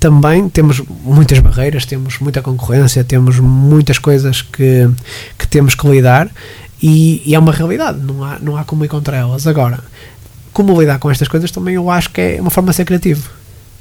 também 0.00 0.48
temos 0.48 0.80
muitas 1.04 1.38
barreiras, 1.38 1.84
temos 1.84 2.18
muita 2.18 2.40
concorrência, 2.40 3.04
temos 3.04 3.38
muitas 3.38 3.98
coisas 3.98 4.40
que, 4.40 4.88
que 5.38 5.46
temos 5.46 5.74
que 5.74 5.86
lidar 5.86 6.30
e, 6.86 7.22
e, 7.24 7.34
é 7.34 7.38
uma 7.38 7.50
realidade, 7.50 7.98
não 7.98 8.22
há, 8.22 8.38
não 8.38 8.58
há 8.58 8.64
como 8.64 8.84
ir 8.84 8.88
contra 8.88 9.16
elas. 9.16 9.46
Agora, 9.46 9.80
como 10.52 10.78
lidar 10.78 10.98
com 10.98 11.10
estas 11.10 11.26
coisas 11.26 11.50
também 11.50 11.76
eu 11.76 11.90
acho 11.90 12.10
que 12.10 12.20
é 12.20 12.38
uma 12.38 12.50
forma 12.50 12.72
de 12.72 12.76
ser 12.76 12.84
criativo. 12.84 13.30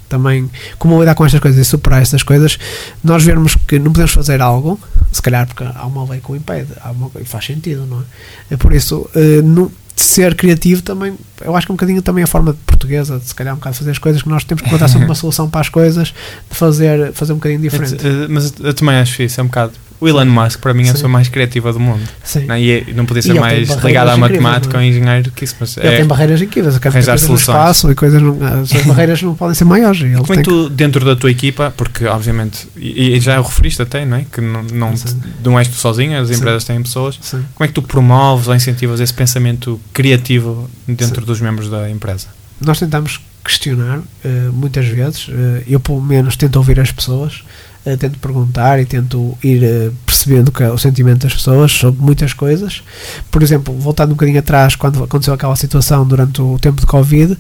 Também, 0.07 0.49
como 0.79 0.97
lidar 1.01 1.13
com 1.13 1.25
estas 1.25 1.41
coisas 1.41 1.59
e 1.59 1.69
superar 1.69 2.01
estas 2.01 2.23
coisas, 2.23 2.57
nós 3.03 3.21
vermos 3.21 3.55
que 3.67 3.77
não 3.77 3.91
podemos 3.91 4.13
fazer 4.13 4.39
algo, 4.41 4.79
se 5.11 5.21
calhar 5.21 5.45
porque 5.45 5.65
há 5.65 5.85
uma 5.85 6.09
lei 6.09 6.21
que 6.21 6.31
o 6.31 6.35
impede, 6.35 6.71
há 6.81 6.91
uma, 6.91 7.11
e 7.19 7.25
faz 7.25 7.45
sentido, 7.45 7.85
não 7.85 7.99
é? 7.99 8.53
é 8.53 8.57
por 8.57 8.71
isso, 8.71 9.09
uh, 9.13 9.41
não, 9.43 9.69
ser 9.95 10.35
criativo 10.35 10.81
também, 10.81 11.13
eu 11.43 11.55
acho 11.55 11.65
que 11.67 11.71
é 11.71 11.73
um 11.73 11.75
bocadinho 11.75 12.01
também 12.01 12.23
a 12.23 12.27
forma 12.27 12.55
portuguesa 12.65 13.19
de 13.19 13.25
se 13.27 13.35
calhar 13.35 13.53
um 13.53 13.57
bocado 13.57 13.75
fazer 13.75 13.91
as 13.91 13.97
coisas 13.97 14.21
que 14.21 14.29
nós 14.29 14.43
temos 14.43 14.61
que 14.61 14.67
encontrar 14.67 14.87
sempre 14.87 15.05
uma 15.05 15.15
solução 15.15 15.49
para 15.49 15.61
as 15.61 15.69
coisas, 15.69 16.07
de 16.49 16.55
fazer, 16.57 17.13
fazer 17.13 17.33
um 17.33 17.37
bocadinho 17.37 17.61
diferente. 17.61 17.95
Eh, 18.05 18.27
Mas 18.29 18.53
eu 18.59 18.73
também 18.73 18.95
acho 18.95 19.21
isso, 19.21 19.39
é 19.39 19.43
um 19.43 19.47
bocado. 19.47 19.73
O 20.01 20.07
Elon 20.09 20.25
Musk, 20.25 20.59
para 20.59 20.73
mim, 20.73 20.81
é 20.81 20.83
a 20.83 20.87
Sim. 20.87 20.93
pessoa 20.93 21.09
mais 21.09 21.29
criativa 21.29 21.71
do 21.71 21.79
mundo. 21.79 22.01
Sim. 22.21 22.43
Não, 22.45 22.55
é? 22.55 22.61
e 22.61 22.71
é- 22.71 22.85
não 22.93 23.05
podia 23.05 23.21
ser 23.21 23.35
mais 23.35 23.69
ligado 23.85 24.09
à 24.09 24.17
matemática 24.17 24.75
ou 24.75 24.83
é? 24.83 24.87
engenheiro 24.87 25.23
do 25.23 25.31
que 25.31 25.45
isso. 25.45 25.55
Mas 25.57 25.77
Ele 25.77 25.87
é, 25.87 25.95
tem 25.97 26.05
barreiras 26.05 26.41
incríveis, 26.41 26.75
arranjar 26.75 27.13
no 27.13 27.19
soluções. 27.19 27.39
espaço 27.55 27.89
e 27.89 27.95
coisas 27.95 28.21
não, 28.21 28.37
as 28.61 28.69
barreiras 28.83 29.21
não 29.21 29.33
podem 29.33 29.55
ser 29.55 29.63
maiores. 29.63 30.01
e 30.01 30.11
como 30.19 30.23
é 30.33 30.35
tem 30.35 30.43
que 30.43 30.49
tu, 30.49 30.69
dentro 30.69 31.05
da 31.05 31.15
tua 31.15 31.31
equipa, 31.31 31.73
porque 31.77 32.05
obviamente, 32.05 32.67
e, 32.75 33.15
e 33.15 33.19
já 33.21 33.39
o 33.39 33.43
referiste 33.43 33.81
até, 33.81 34.05
não 34.05 34.17
é? 34.17 34.25
Que 34.29 34.41
não, 34.41 34.63
não, 34.73 34.97
Sim. 34.97 35.21
não 35.41 35.57
és 35.57 35.69
tu 35.69 35.75
sozinho, 35.75 36.19
as 36.19 36.27
Sim. 36.27 36.35
empresas 36.35 36.65
têm 36.65 36.83
pessoas. 36.83 37.17
sim. 37.21 37.41
Como 37.55 37.63
é 37.63 37.67
que 37.69 37.73
tu 37.73 37.81
promoves 37.81 38.49
ou 38.49 38.55
incentivas 38.55 38.99
esse 38.99 39.13
pensamento 39.13 39.79
criativo 39.91 40.69
dentro 40.87 41.25
dos 41.25 41.41
membros 41.41 41.69
da 41.69 41.89
empresa? 41.89 42.27
nós 42.65 42.79
tentamos 42.79 43.19
questionar 43.43 44.01
eh, 44.23 44.49
muitas 44.53 44.87
vezes. 44.87 45.27
eh, 45.29 45.63
eu, 45.67 45.79
pelo 45.79 46.01
menos, 46.01 46.37
tento 46.37 46.55
ouvir 46.55 46.79
as 46.79 46.91
pessoas, 46.91 47.43
eh, 47.85 47.97
tento 47.97 48.17
perguntar 48.19 48.79
e 48.79 48.85
tento 48.85 49.37
ir 49.43 49.91
percebendo 50.05 50.51
que 50.51 50.63
é 50.63 50.71
o 50.71 50.77
sentimento 50.77 51.23
das 51.23 51.33
pessoas 51.33 51.71
sobre 51.71 52.01
muitas 52.01 52.33
coisas. 52.33 52.81
Por 53.29 53.43
exemplo, 53.43 53.77
voltando 53.77 54.11
um 54.11 54.13
bocadinho 54.13 54.39
atrás, 54.39 54.75
quando 54.75 55.03
aconteceu 55.03 55.33
aquela 55.33 55.55
situação 55.55 56.07
durante 56.07 56.41
o 56.41 56.57
tempo 56.59 56.79
de 56.79 56.87
Covid, 56.87 57.37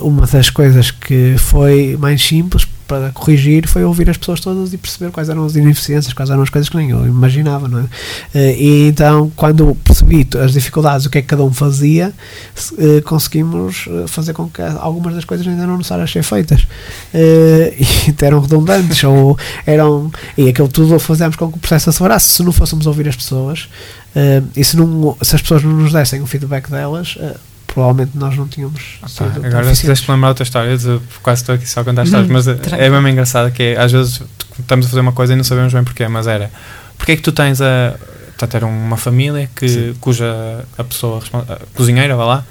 uma 0.00 0.26
das 0.26 0.50
coisas 0.50 0.92
que 0.92 1.34
foi 1.38 1.96
mais 1.98 2.24
simples 2.24 2.64
para 2.86 3.10
corrigir 3.10 3.66
foi 3.66 3.84
ouvir 3.84 4.08
as 4.08 4.16
pessoas 4.16 4.40
todas 4.40 4.72
e 4.72 4.78
perceber 4.78 5.10
quais 5.10 5.28
eram 5.28 5.44
as 5.44 5.56
ineficiências, 5.56 6.12
quais 6.12 6.30
eram 6.30 6.42
as 6.42 6.50
coisas 6.50 6.68
que 6.68 6.76
nem 6.76 6.90
eu 6.90 7.06
imaginava, 7.06 7.68
não 7.68 7.80
é? 7.80 7.84
Eh, 8.34 8.56
E 8.58 8.88
então, 8.88 9.30
quando 9.34 9.74
percebi 9.84 10.26
as 10.42 10.52
dificuldades, 10.52 11.06
o 11.06 11.10
que 11.10 11.18
é 11.18 11.22
que 11.22 11.28
cada 11.28 11.42
um 11.44 11.52
fazia, 11.52 12.12
eh, 12.78 13.00
conseguimos 13.02 13.86
eh, 13.88 14.06
fazer 14.06 14.32
com 14.32 14.48
que 14.48 14.62
algumas 14.62 15.14
das 15.14 15.24
coisas 15.24 15.46
ainda 15.46 15.66
não 15.66 15.76
necessárias 15.76 16.10
ser 16.10 16.22
feitas 16.22 16.66
e 17.14 18.24
eram 18.24 18.40
redundantes 18.40 19.02
ou 19.04 19.38
eram 19.66 20.10
e 20.36 20.48
aquilo 20.48 20.68
tudo 20.68 20.98
fazemos 20.98 21.36
com 21.36 21.50
que 21.50 21.58
o 21.58 21.60
processo 21.60 21.90
acelerasse 21.90 22.28
se 22.30 22.42
não 22.42 22.52
fôssemos 22.52 22.86
ouvir 22.86 23.08
as 23.08 23.16
pessoas 23.16 23.68
e 24.56 24.64
se, 24.64 24.76
não, 24.76 25.16
se 25.22 25.34
as 25.34 25.42
pessoas 25.42 25.62
não 25.62 25.72
nos 25.72 25.92
dessem 25.92 26.20
o 26.22 26.26
feedback 26.26 26.70
delas 26.70 27.16
provavelmente 27.76 28.16
nós 28.16 28.34
não 28.34 28.48
tínhamos 28.48 28.96
Pá, 29.02 29.06
sido 29.08 29.26
agora 29.26 29.48
eficientes. 29.48 29.80
fizeste-me 29.80 30.14
lembrar 30.14 30.28
outra 30.28 30.42
história, 30.44 30.78
de, 30.78 30.98
quase 31.22 31.42
estou 31.42 31.54
aqui 31.54 31.68
só 31.68 31.80
a 31.80 31.84
contar 31.84 32.00
Uhum, 32.00 32.06
histórias, 32.06 32.30
mas 32.30 32.48
é- 32.48 32.54
tranquilo. 32.54 32.82
é 32.84 32.88
mesmo 32.90 33.08
engraçado 33.08 33.52
que 33.52 33.62
é, 33.62 33.78
às 33.78 33.92
vezes 33.92 34.22
estamos 34.58 34.86
a 34.86 34.88
fazer 34.88 35.00
uma 35.02 35.12
coisa 35.12 35.34
e 35.34 35.36
não 35.36 35.44
sabemos 35.44 35.74
bem 35.74 35.84
porquê, 35.84 36.08
mas 36.08 36.26
era 36.26 36.50
porque 36.96 37.12
é 37.12 37.16
que 37.16 37.22
tu 37.22 37.32
tens 37.32 37.60
a, 37.60 37.94
tá 38.38 38.46
a 38.46 38.48
ter 38.48 38.64
uma 38.64 38.96
família 38.96 39.50
que, 39.54 39.68
Sim. 39.68 39.94
cuja 40.00 40.64
a 40.78 40.84
pessoa 40.84 41.22
a 41.34 41.58
cozinheira, 41.74 42.16
vá 42.16 42.24
lá, 42.24 42.44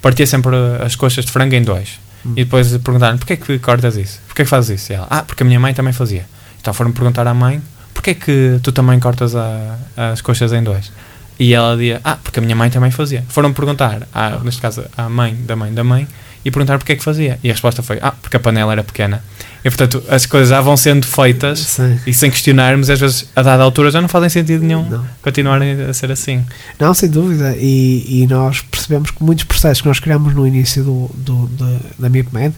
partia 0.00 0.24
sempre 0.28 0.54
as 0.84 0.94
coxas 0.94 1.24
de 1.24 1.32
frango 1.32 1.56
em 1.56 1.62
dois. 1.62 1.98
Hum. 2.24 2.34
E 2.36 2.44
depois 2.44 2.68
perguntaram 2.78 3.18
porquê 3.18 3.32
é 3.32 3.36
que 3.36 3.58
cortas 3.58 3.96
isso? 3.96 4.20
Porquê 4.28 4.42
é 4.42 4.44
que 4.44 4.48
fazes 4.50 4.80
isso? 4.80 4.92
E 4.92 4.94
ela, 4.94 5.08
ah, 5.10 5.22
porque 5.24 5.42
a 5.42 5.46
minha 5.46 5.58
mãe 5.58 5.74
também 5.74 5.92
fazia. 5.92 6.24
Então 6.60 6.72
foram 6.72 6.92
perguntar 6.92 7.26
à 7.26 7.34
mãe 7.34 7.60
porquê 7.92 8.10
é 8.10 8.14
que 8.14 8.60
tu 8.62 8.70
também 8.70 9.00
cortas 9.00 9.34
a- 9.34 9.76
as 10.12 10.20
coxas 10.20 10.52
em 10.52 10.62
dois? 10.62 10.92
E 11.38 11.54
ela 11.54 11.76
dizia, 11.76 12.00
ah, 12.02 12.16
porque 12.16 12.38
a 12.40 12.42
minha 12.42 12.56
mãe 12.56 12.68
também 12.68 12.90
fazia. 12.90 13.24
Foram 13.28 13.52
perguntar, 13.52 14.08
à, 14.12 14.38
neste 14.42 14.60
caso, 14.60 14.84
à 14.96 15.08
mãe 15.08 15.34
da 15.34 15.54
mãe 15.54 15.72
da 15.72 15.84
mãe, 15.84 16.06
e 16.44 16.50
perguntar 16.50 16.78
porque 16.78 16.92
é 16.92 16.96
que 16.96 17.04
fazia. 17.04 17.38
E 17.42 17.50
a 17.50 17.52
resposta 17.52 17.82
foi, 17.82 17.98
ah, 18.02 18.12
porque 18.12 18.36
a 18.36 18.40
panela 18.40 18.72
era 18.72 18.82
pequena. 18.82 19.22
E 19.64 19.70
portanto, 19.70 20.02
as 20.08 20.24
coisas 20.24 20.50
já 20.50 20.60
vão 20.60 20.76
sendo 20.76 21.04
feitas 21.06 21.58
Sim. 21.60 21.98
e 22.06 22.14
sem 22.14 22.30
questionarmos, 22.30 22.88
às 22.88 23.00
vezes, 23.00 23.28
a 23.34 23.42
dada 23.42 23.62
altura, 23.62 23.90
já 23.90 24.00
não 24.00 24.08
fazem 24.08 24.28
sentido 24.28 24.64
nenhum 24.64 24.88
Não. 24.88 25.04
continuarem 25.20 25.72
a 25.82 25.92
ser 25.92 26.10
assim. 26.12 26.44
Não, 26.78 26.94
sem 26.94 27.08
dúvida. 27.10 27.56
E, 27.58 28.22
e 28.22 28.26
nós 28.28 28.60
percebemos 28.60 29.10
que 29.10 29.22
muitos 29.22 29.44
processos 29.44 29.80
que 29.82 29.88
nós 29.88 29.98
criamos 29.98 30.34
no 30.34 30.46
início 30.46 30.84
do, 30.84 31.10
do, 31.14 31.46
da- 31.48 31.80
da 31.98 32.08
MIPMED, 32.08 32.54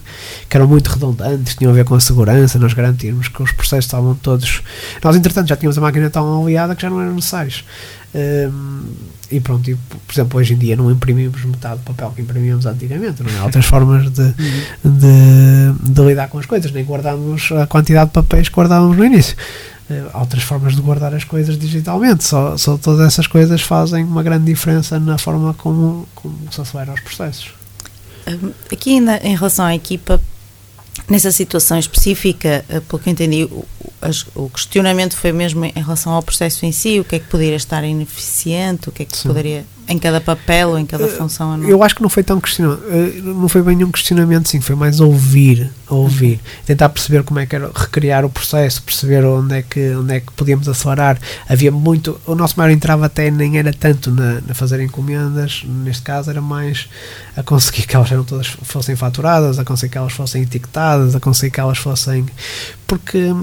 que 0.47 0.55
eram 0.55 0.67
muito 0.67 0.87
redundantes, 0.89 1.55
tinham 1.55 1.71
a 1.71 1.75
ver 1.75 1.85
com 1.85 1.95
a 1.95 1.99
segurança, 1.99 2.59
nós 2.59 2.73
garantirmos 2.73 3.27
que 3.27 3.41
os 3.41 3.51
processos 3.51 3.85
estavam 3.85 4.13
todos. 4.15 4.61
Nós, 5.03 5.15
entretanto, 5.15 5.47
já 5.49 5.55
tínhamos 5.55 5.77
a 5.77 5.81
máquina 5.81 6.09
tão 6.09 6.43
aliada 6.43 6.75
que 6.75 6.81
já 6.83 6.89
não 6.89 7.01
eram 7.01 7.15
necessários. 7.15 7.63
Hum, 8.13 8.83
e 9.31 9.39
pronto, 9.39 9.69
e, 9.71 9.75
por 9.75 10.13
exemplo, 10.13 10.37
hoje 10.39 10.53
em 10.53 10.57
dia 10.57 10.75
não 10.75 10.91
imprimimos 10.91 11.41
metade 11.45 11.77
do 11.77 11.83
papel 11.85 12.11
que 12.13 12.21
imprimíamos 12.21 12.65
antigamente, 12.65 13.23
não 13.23 13.31
é? 13.31 13.37
Há 13.39 13.45
outras 13.45 13.65
formas 13.65 14.11
de, 14.11 14.33
de, 14.83 15.93
de 15.93 16.01
lidar 16.01 16.27
com 16.27 16.37
as 16.37 16.45
coisas, 16.45 16.69
nem 16.71 16.83
guardamos 16.91 17.51
a 17.51 17.65
quantidade 17.65 18.07
de 18.09 18.13
papéis 18.13 18.49
que 18.49 18.55
guardávamos 18.55 18.97
no 18.97 19.05
início. 19.05 19.35
Eh, 19.89 20.03
Há 20.13 20.19
outras 20.19 20.43
formas 20.43 20.75
de 20.75 20.81
guardar 20.81 21.13
as 21.13 21.23
coisas 21.23 21.57
digitalmente, 21.57 22.23
só, 22.23 22.57
só 22.57 22.77
todas 22.77 23.07
essas 23.07 23.27
coisas 23.27 23.61
fazem 23.61 24.03
uma 24.03 24.23
grande 24.23 24.45
diferença 24.45 24.99
na 24.99 25.17
forma 25.17 25.53
como, 25.53 26.07
como 26.15 26.37
se 26.51 26.61
aceleram 26.61 26.93
os 26.93 27.01
processos. 27.01 27.53
Aqui 28.71 28.91
ainda 28.91 29.17
em 29.23 29.35
relação 29.35 29.65
à 29.65 29.75
equipa, 29.75 30.21
nessa 31.09 31.31
situação 31.31 31.77
específica, 31.79 32.63
eh, 32.69 32.79
pelo 32.81 33.01
que 33.01 33.09
eu 33.09 33.13
entendi, 33.13 33.49
as- 34.01 34.25
o 34.35 34.49
questionamento 34.49 35.15
foi 35.15 35.31
mesmo 35.31 35.63
em 35.65 35.71
relação 35.73 36.11
ao 36.13 36.21
processo 36.23 36.65
em 36.65 36.71
si, 36.71 36.99
o 36.99 37.03
que 37.03 37.15
é 37.15 37.19
que 37.19 37.27
poderia 37.27 37.55
estar 37.55 37.83
ineficiente, 37.83 38.89
o 38.89 38.91
que 38.91 39.03
é 39.03 39.05
que 39.05 39.15
Sim. 39.17 39.27
poderia, 39.29 39.65
em 39.87 39.97
cada 39.99 40.19
papel 40.21 40.69
ou 40.69 40.79
em 40.79 40.85
cada 40.85 41.03
Eh, 41.05 41.07
função 41.09 41.57
não. 41.57 41.67
Eu 41.67 41.83
acho 41.83 41.95
que 41.95 42.01
não 42.01 42.09
foi 42.09 42.23
tão 42.23 42.39
questionamento, 42.39 42.83
eh, 42.89 43.21
não 43.23 43.47
foi 43.49 43.61
bem 43.61 43.83
um 43.83 43.91
questionamento, 43.91 44.47
sim, 44.49 44.59
foi 44.61 44.75
mais 44.75 44.99
ouvir, 44.99 45.69
ouvir, 45.89 46.39
tentar 46.65 46.89
perceber 46.89 47.23
como 47.23 47.39
é 47.39 47.45
que 47.45 47.55
era, 47.55 47.69
recriar 47.73 48.23
o 48.25 48.29
processo, 48.29 48.81
perceber 48.83 49.23
onde 49.25 49.55
é 49.55 49.61
que, 49.61 49.93
onde 49.95 50.13
é 50.15 50.19
que 50.19 50.31
podíamos 50.33 50.67
acelerar. 50.69 51.19
Havia 51.47 51.71
muito, 51.71 52.19
o 52.25 52.33
nosso 52.35 52.55
maior 52.57 52.71
entrave 52.71 53.03
até 53.05 53.29
nem 53.29 53.57
era 53.57 53.73
tanto 53.73 54.09
na, 54.11 54.41
na 54.41 54.53
fazer 54.53 54.79
encomendas, 54.81 55.63
neste 55.65 56.03
caso 56.03 56.29
era 56.29 56.41
mais 56.41 56.87
a 57.35 57.43
conseguir 57.43 57.85
que 57.85 57.95
elas 57.95 58.11
eram 58.11 58.23
todas 58.23 58.47
fossem 58.47 58.95
faturadas, 58.95 59.59
a 59.59 59.65
conseguir 59.65 59.91
que 59.91 59.97
elas 59.97 60.13
fossem 60.13 60.41
etiquetadas, 60.43 61.15
a 61.15 61.19
conseguir 61.19 61.51
que 61.51 61.59
elas 61.59 61.77
fossem. 61.77 62.25
Porque 62.87 63.33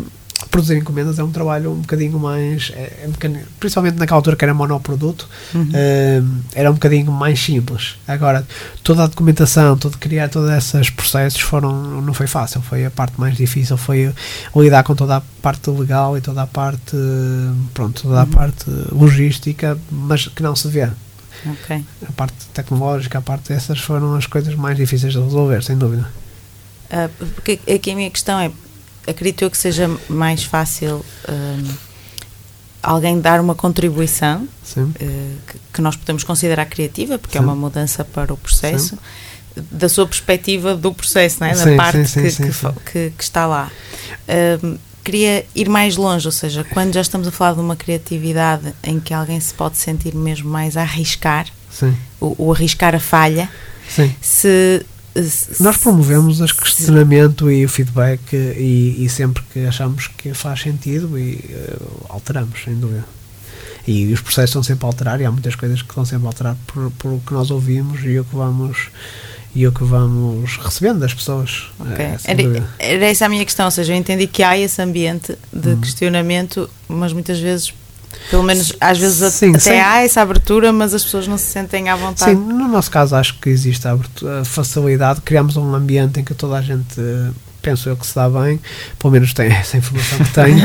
produzir 0.51 0.77
encomendas 0.77 1.19
é 1.19 1.23
um 1.25 1.31
trabalho 1.31 1.73
um 1.73 1.81
bocadinho 1.81 2.19
mais. 2.19 2.73
É, 2.75 3.01
é 3.05 3.07
um 3.07 3.11
bocadinho- 3.13 3.45
principalmente 3.61 3.97
naquela 3.99 4.19
altura 4.19 4.37
que 4.37 4.45
era 4.45 4.55
monoproduto, 4.55 5.29
Uhum. 5.55 5.69
Hum, 5.73 6.41
era 6.55 6.71
um 6.71 6.75
bocadinho 6.75 7.11
mais 7.13 7.39
simples. 7.41 7.97
Agora, 8.07 8.47
toda 8.83 9.05
a 9.05 9.07
documentação, 9.07 9.77
todo 9.77 9.97
criar 9.99 10.29
todos 10.29 10.51
esses 10.51 10.91
processos 10.91 11.41
foram, 11.41 12.01
não 12.01 12.13
foi 12.15 12.27
fácil, 12.27 12.61
foi 12.63 12.85
a 12.85 12.91
parte 12.91 13.19
mais 13.21 13.37
difícil, 13.37 13.77
foi 13.77 14.13
lidar 14.57 14.83
com 14.85 14.95
toda 14.95 15.17
a 15.19 15.23
parte 15.43 15.71
legal 15.71 16.17
e 16.17 16.21
toda 16.21 16.43
a 16.43 16.47
parte, 16.47 16.97
pronto, 17.75 18.03
toda 18.03 18.21
a 18.21 18.25
Uhum. 18.25 18.31
parte 18.31 18.65
logística, 18.93 19.79
mas 19.91 20.29
que 20.29 20.43
não 20.43 20.55
se 20.57 20.69
vê. 20.69 20.89
Ok. 21.47 21.85
A 22.09 22.13
parte 22.13 22.35
tecnológica, 22.53 23.19
a 23.19 23.23
parte 23.23 23.51
dessas 23.53 23.79
foram 23.79 24.15
as 24.17 24.27
coisas 24.27 24.55
mais 24.57 24.77
difíceis 24.77 25.13
de 25.13 25.21
resolver, 25.21 25.63
sem 25.63 25.77
dúvida. 25.79 26.09
Ah, 26.91 27.09
porque 27.35 27.61
aqui 27.73 27.91
a 27.93 27.95
minha 27.95 28.11
questão 28.11 28.41
é, 28.41 28.51
acredito 29.09 29.43
eu 29.43 29.51
que 29.51 29.57
seja 29.59 29.91
mais 30.09 30.45
fácil 30.45 31.05
hum, 31.29 31.73
alguém 32.83 33.21
dar 33.21 33.41
uma 33.41 33.55
contribuição 33.55 34.47
Sim. 34.63 34.93
eh, 35.01 35.33
que, 35.47 35.59
que 35.75 35.81
nós 35.81 35.97
podemos 35.97 36.25
considerar 36.25 36.67
criativa, 36.67 37.19
porque 37.19 37.37
é 37.37 37.41
Sim. 37.41 37.47
uma 37.47 37.57
mudança 37.57 38.05
para 38.05 38.33
o 38.33 38.37
processo, 38.37 38.99
da 39.73 39.89
sua 39.89 40.07
perspectiva 40.07 40.77
do 40.77 40.93
processo, 40.95 41.39
não 41.41 41.49
é? 41.49 41.55
da 41.55 41.65
Sim, 41.65 41.77
parte 41.77 41.97
sim, 41.99 42.05
sim, 42.07 42.23
que, 42.23 42.31
sim, 42.31 42.47
que 42.47 42.53
sim. 42.53 42.69
que- 42.93 43.13
que 43.17 43.23
está 43.23 43.47
lá. 43.47 43.71
Hum, 44.63 44.79
queria 45.05 45.45
ir 45.55 45.69
mais 45.69 45.97
longe, 45.97 46.27
ou 46.29 46.33
seja, 46.33 46.63
quando 46.65 46.93
já 46.95 47.01
estamos 47.01 47.27
a 47.27 47.31
falar 47.33 47.55
de 47.55 47.61
uma 47.61 47.75
criatividade 47.75 48.75
em 48.85 49.01
que 49.01 49.13
alguém 49.15 49.41
se 49.41 49.55
pode 49.55 49.77
sentir 49.79 50.15
mesmo 50.15 50.49
mais 50.51 50.77
a 50.77 50.83
arriscar, 50.83 51.47
Sim. 51.71 51.97
o, 52.21 52.35
o 52.47 52.53
arriscar 52.53 52.95
a 52.95 53.01
falha, 53.01 53.49
Sim. 53.89 54.15
se. 54.21 54.85
Nós 55.61 55.77
promovemos 55.77 56.41
o 56.41 56.47
questionamento 56.47 57.51
e 57.51 57.65
o 57.65 57.69
feedback 57.69 58.21
e, 58.35 58.97
e 59.05 59.09
sempre 59.09 59.43
que 59.53 59.67
achamos 59.67 60.07
que 60.07 60.33
faz 60.35 60.61
sentido 60.61 61.19
e 61.19 61.39
eh, 61.51 61.77
alteramos, 62.09 62.63
sem 62.65 62.75
dúvida. 62.75 63.05
E 63.87 64.13
os 64.13 64.21
processos 64.21 64.51
estão 64.51 64.63
sempre 64.63 64.85
a 64.85 64.89
alterar 64.89 65.21
e 65.21 65.25
há 65.25 65.31
muitas 65.31 65.55
coisas 65.55 65.81
que 65.83 65.89
estão 65.89 66.05
sempre 66.05 66.27
a 66.27 66.29
alterar 66.29 66.57
por, 66.67 66.91
por 66.93 67.13
o 67.15 67.21
que 67.27 67.33
nós 67.33 67.51
ouvimos 67.51 68.05
e 68.05 68.19
o 68.19 68.25
que 68.25 68.37
vamos 68.37 68.89
e 69.55 69.67
o 69.67 69.73
que 69.73 69.83
vamos 69.83 70.57
recebendo 70.59 71.01
das 71.01 71.15
pessoas. 71.15 71.65
Ok. 71.81 71.97
eh, 71.99 72.19
sem 72.19 72.31
Era, 72.33 72.69
era 72.79 73.07
essa 73.07 73.25
a 73.27 73.29
minha 73.31 73.45
questão, 73.45 73.65
ou 73.65 73.71
seja, 73.71 73.93
eu 73.95 73.97
entendi 73.97 74.27
que 74.27 74.43
há 74.43 74.59
esse 74.59 74.81
ambiente 74.83 75.37
de 75.53 75.71
Uhum. 75.71 75.81
questionamento, 75.81 76.69
mas 76.87 77.13
muitas 77.15 77.39
vezes, 77.41 77.73
pelo 78.31 78.43
menos 78.43 78.73
às 78.81 78.99
vezes 78.99 79.33
Sim, 79.35 79.51
até 79.51 79.59
sim. 79.61 79.71
há 79.79 80.03
essa 80.03 80.21
abertura, 80.21 80.73
mas 80.73 80.93
as 80.95 81.03
pessoas 81.05 81.27
não 81.27 81.39
se 81.39 81.47
sentem 81.47 81.89
à 81.89 81.97
vontade. 81.97 82.31
Sim, 82.33 82.37
no 82.37 82.69
nosso 82.69 82.91
caso 82.91 83.15
acho 83.17 83.39
que 83.39 83.49
existe 83.49 83.87
a, 83.89 83.93
abertura- 83.93 84.41
a 84.41 84.45
facilidade, 84.45 85.21
criamos 85.23 85.57
um 85.57 85.75
ambiente 85.75 86.21
em 86.21 86.25
que 86.25 86.35
toda 86.35 86.57
a 86.57 86.63
gente, 86.63 87.01
penso 87.63 87.89
eu 87.89 87.97
que 87.97 88.07
se 88.07 88.15
dá 88.15 88.29
bem, 88.29 88.61
pelo 88.99 89.13
menos 89.13 89.33
tem 89.33 89.47
essa 89.53 89.77
informação 89.77 90.19
que 90.19 90.33
tenho, 90.33 90.59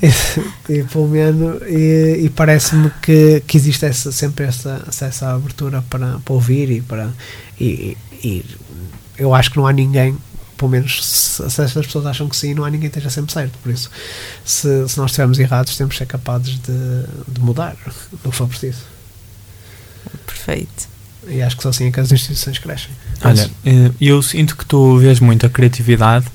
e, 0.68 0.78
e 0.78 0.82
pelo 0.84 1.08
menos, 1.08 1.62
e, 1.68 2.20
e 2.24 2.30
parece-me 2.30 2.90
que, 3.02 3.42
que 3.46 3.56
existe 3.56 3.84
essa, 3.86 4.10
sempre 4.12 4.46
essa, 4.46 4.82
essa 4.88 5.34
abertura 5.34 5.82
para, 5.90 6.18
para 6.24 6.34
ouvir 6.34 6.70
e 6.70 6.80
para, 6.80 7.10
e, 7.60 7.96
e 8.22 8.44
eu 9.18 9.34
acho 9.34 9.50
que 9.50 9.56
não 9.58 9.66
há 9.66 9.72
ninguém, 9.72 10.16
pelo 10.60 10.70
menos 10.70 11.02
se, 11.02 11.50
se 11.50 11.62
essas 11.62 11.86
pessoas 11.86 12.04
acham 12.04 12.28
que 12.28 12.36
sim, 12.36 12.52
não 12.52 12.66
há 12.66 12.70
ninguém 12.70 12.90
que 12.90 12.98
esteja 12.98 13.08
sempre 13.08 13.32
certo, 13.32 13.58
por 13.62 13.72
isso 13.72 13.90
se, 14.44 14.86
se 14.86 14.98
nós 14.98 15.10
estivermos 15.10 15.38
errados 15.38 15.74
temos 15.74 15.94
que 15.94 15.98
ser 15.98 16.04
capazes 16.04 16.58
de, 16.60 17.04
de 17.26 17.40
mudar 17.40 17.74
no 18.22 18.30
que 18.30 18.36
for 18.36 18.46
preciso. 18.46 18.80
Perfeito. 20.26 20.86
E 21.26 21.40
acho 21.40 21.56
que 21.56 21.62
só 21.62 21.70
assim 21.70 21.86
é 21.86 21.90
que 21.90 21.98
as 21.98 22.12
instituições 22.12 22.58
crescem. 22.58 22.90
Olha, 23.24 23.50
eh, 23.64 23.90
eu 23.98 24.20
sinto 24.20 24.54
que 24.54 24.66
tu 24.66 24.98
vês 24.98 25.18
muito 25.18 25.46
a 25.46 25.48
criatividade 25.48 26.26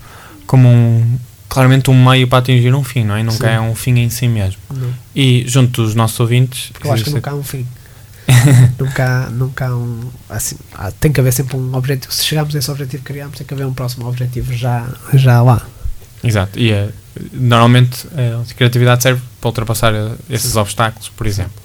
como 0.47 0.67
um, 0.67 1.19
claramente 1.47 1.91
um 1.91 2.05
meio 2.09 2.27
para 2.27 2.39
atingir 2.39 2.73
um 2.73 2.83
fim, 2.83 3.03
não 3.03 3.15
é? 3.15 3.21
Nunca 3.21 3.47
Sim. 3.47 3.53
é 3.53 3.61
um 3.61 3.75
fim 3.75 3.99
em 3.99 4.09
si 4.09 4.27
mesmo. 4.27 4.59
Não. 4.73 4.91
E 5.15 5.43
junto 5.47 5.83
dos 5.83 5.93
nossos 5.93 6.19
ouvintes, 6.19 6.69
Porque 6.71 6.87
eu 6.87 6.93
acho 6.93 7.03
que 7.03 7.09
nunca 7.11 7.29
há 7.29 7.35
um 7.35 7.43
fim. 7.43 7.65
nunca, 8.79 9.29
nunca 9.29 9.67
há 9.67 9.75
um. 9.75 9.99
Assim, 10.29 10.55
há- 10.73 10.91
tem 10.91 11.11
que 11.11 11.19
haver 11.19 11.31
sempre 11.33 11.57
um 11.57 11.75
objetivo. 11.75 12.11
Se 12.13 12.23
chegarmos 12.23 12.55
a 12.55 12.59
esse 12.59 12.71
objetivo 12.71 13.03
que 13.03 13.13
criamos, 13.13 13.37
tem 13.37 13.45
que 13.45 13.53
haver 13.53 13.65
um 13.65 13.73
próximo 13.73 14.07
objetivo 14.07 14.53
já, 14.53 14.87
já 15.13 15.41
lá. 15.41 15.65
Exato, 16.23 16.59
e 16.59 16.71
eh, 16.71 16.89
normalmente 17.33 18.07
eh, 18.17 18.35
a 18.41 18.53
criatividade 18.55 19.03
serve 19.03 19.21
para 19.39 19.47
ultrapassar 19.47 19.93
eh, 19.93 20.11
esses 20.29 20.55
obstáculos, 20.55 21.09
por 21.09 21.27
exemplo. 21.27 21.61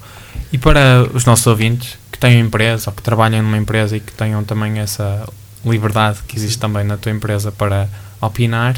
E 0.53 0.57
para 0.57 1.03
os 1.13 1.25
nossos 1.25 1.47
ouvintes 1.47 1.97
que 2.11 2.19
têm 2.19 2.39
empresa 2.39 2.89
ou 2.91 2.95
que 2.95 3.01
trabalham 3.01 3.41
numa 3.41 3.57
empresa 3.57 3.97
e 3.97 3.99
que 3.99 4.11
tenham 4.11 4.43
também 4.43 4.77
essa 4.79 5.27
liberdade 5.65 6.19
que 6.27 6.37
existe 6.37 6.59
também 6.59 6.83
na 6.83 6.97
tua 6.97 7.11
empresa 7.11 7.51
para 7.51 7.89
opinar, 8.19 8.75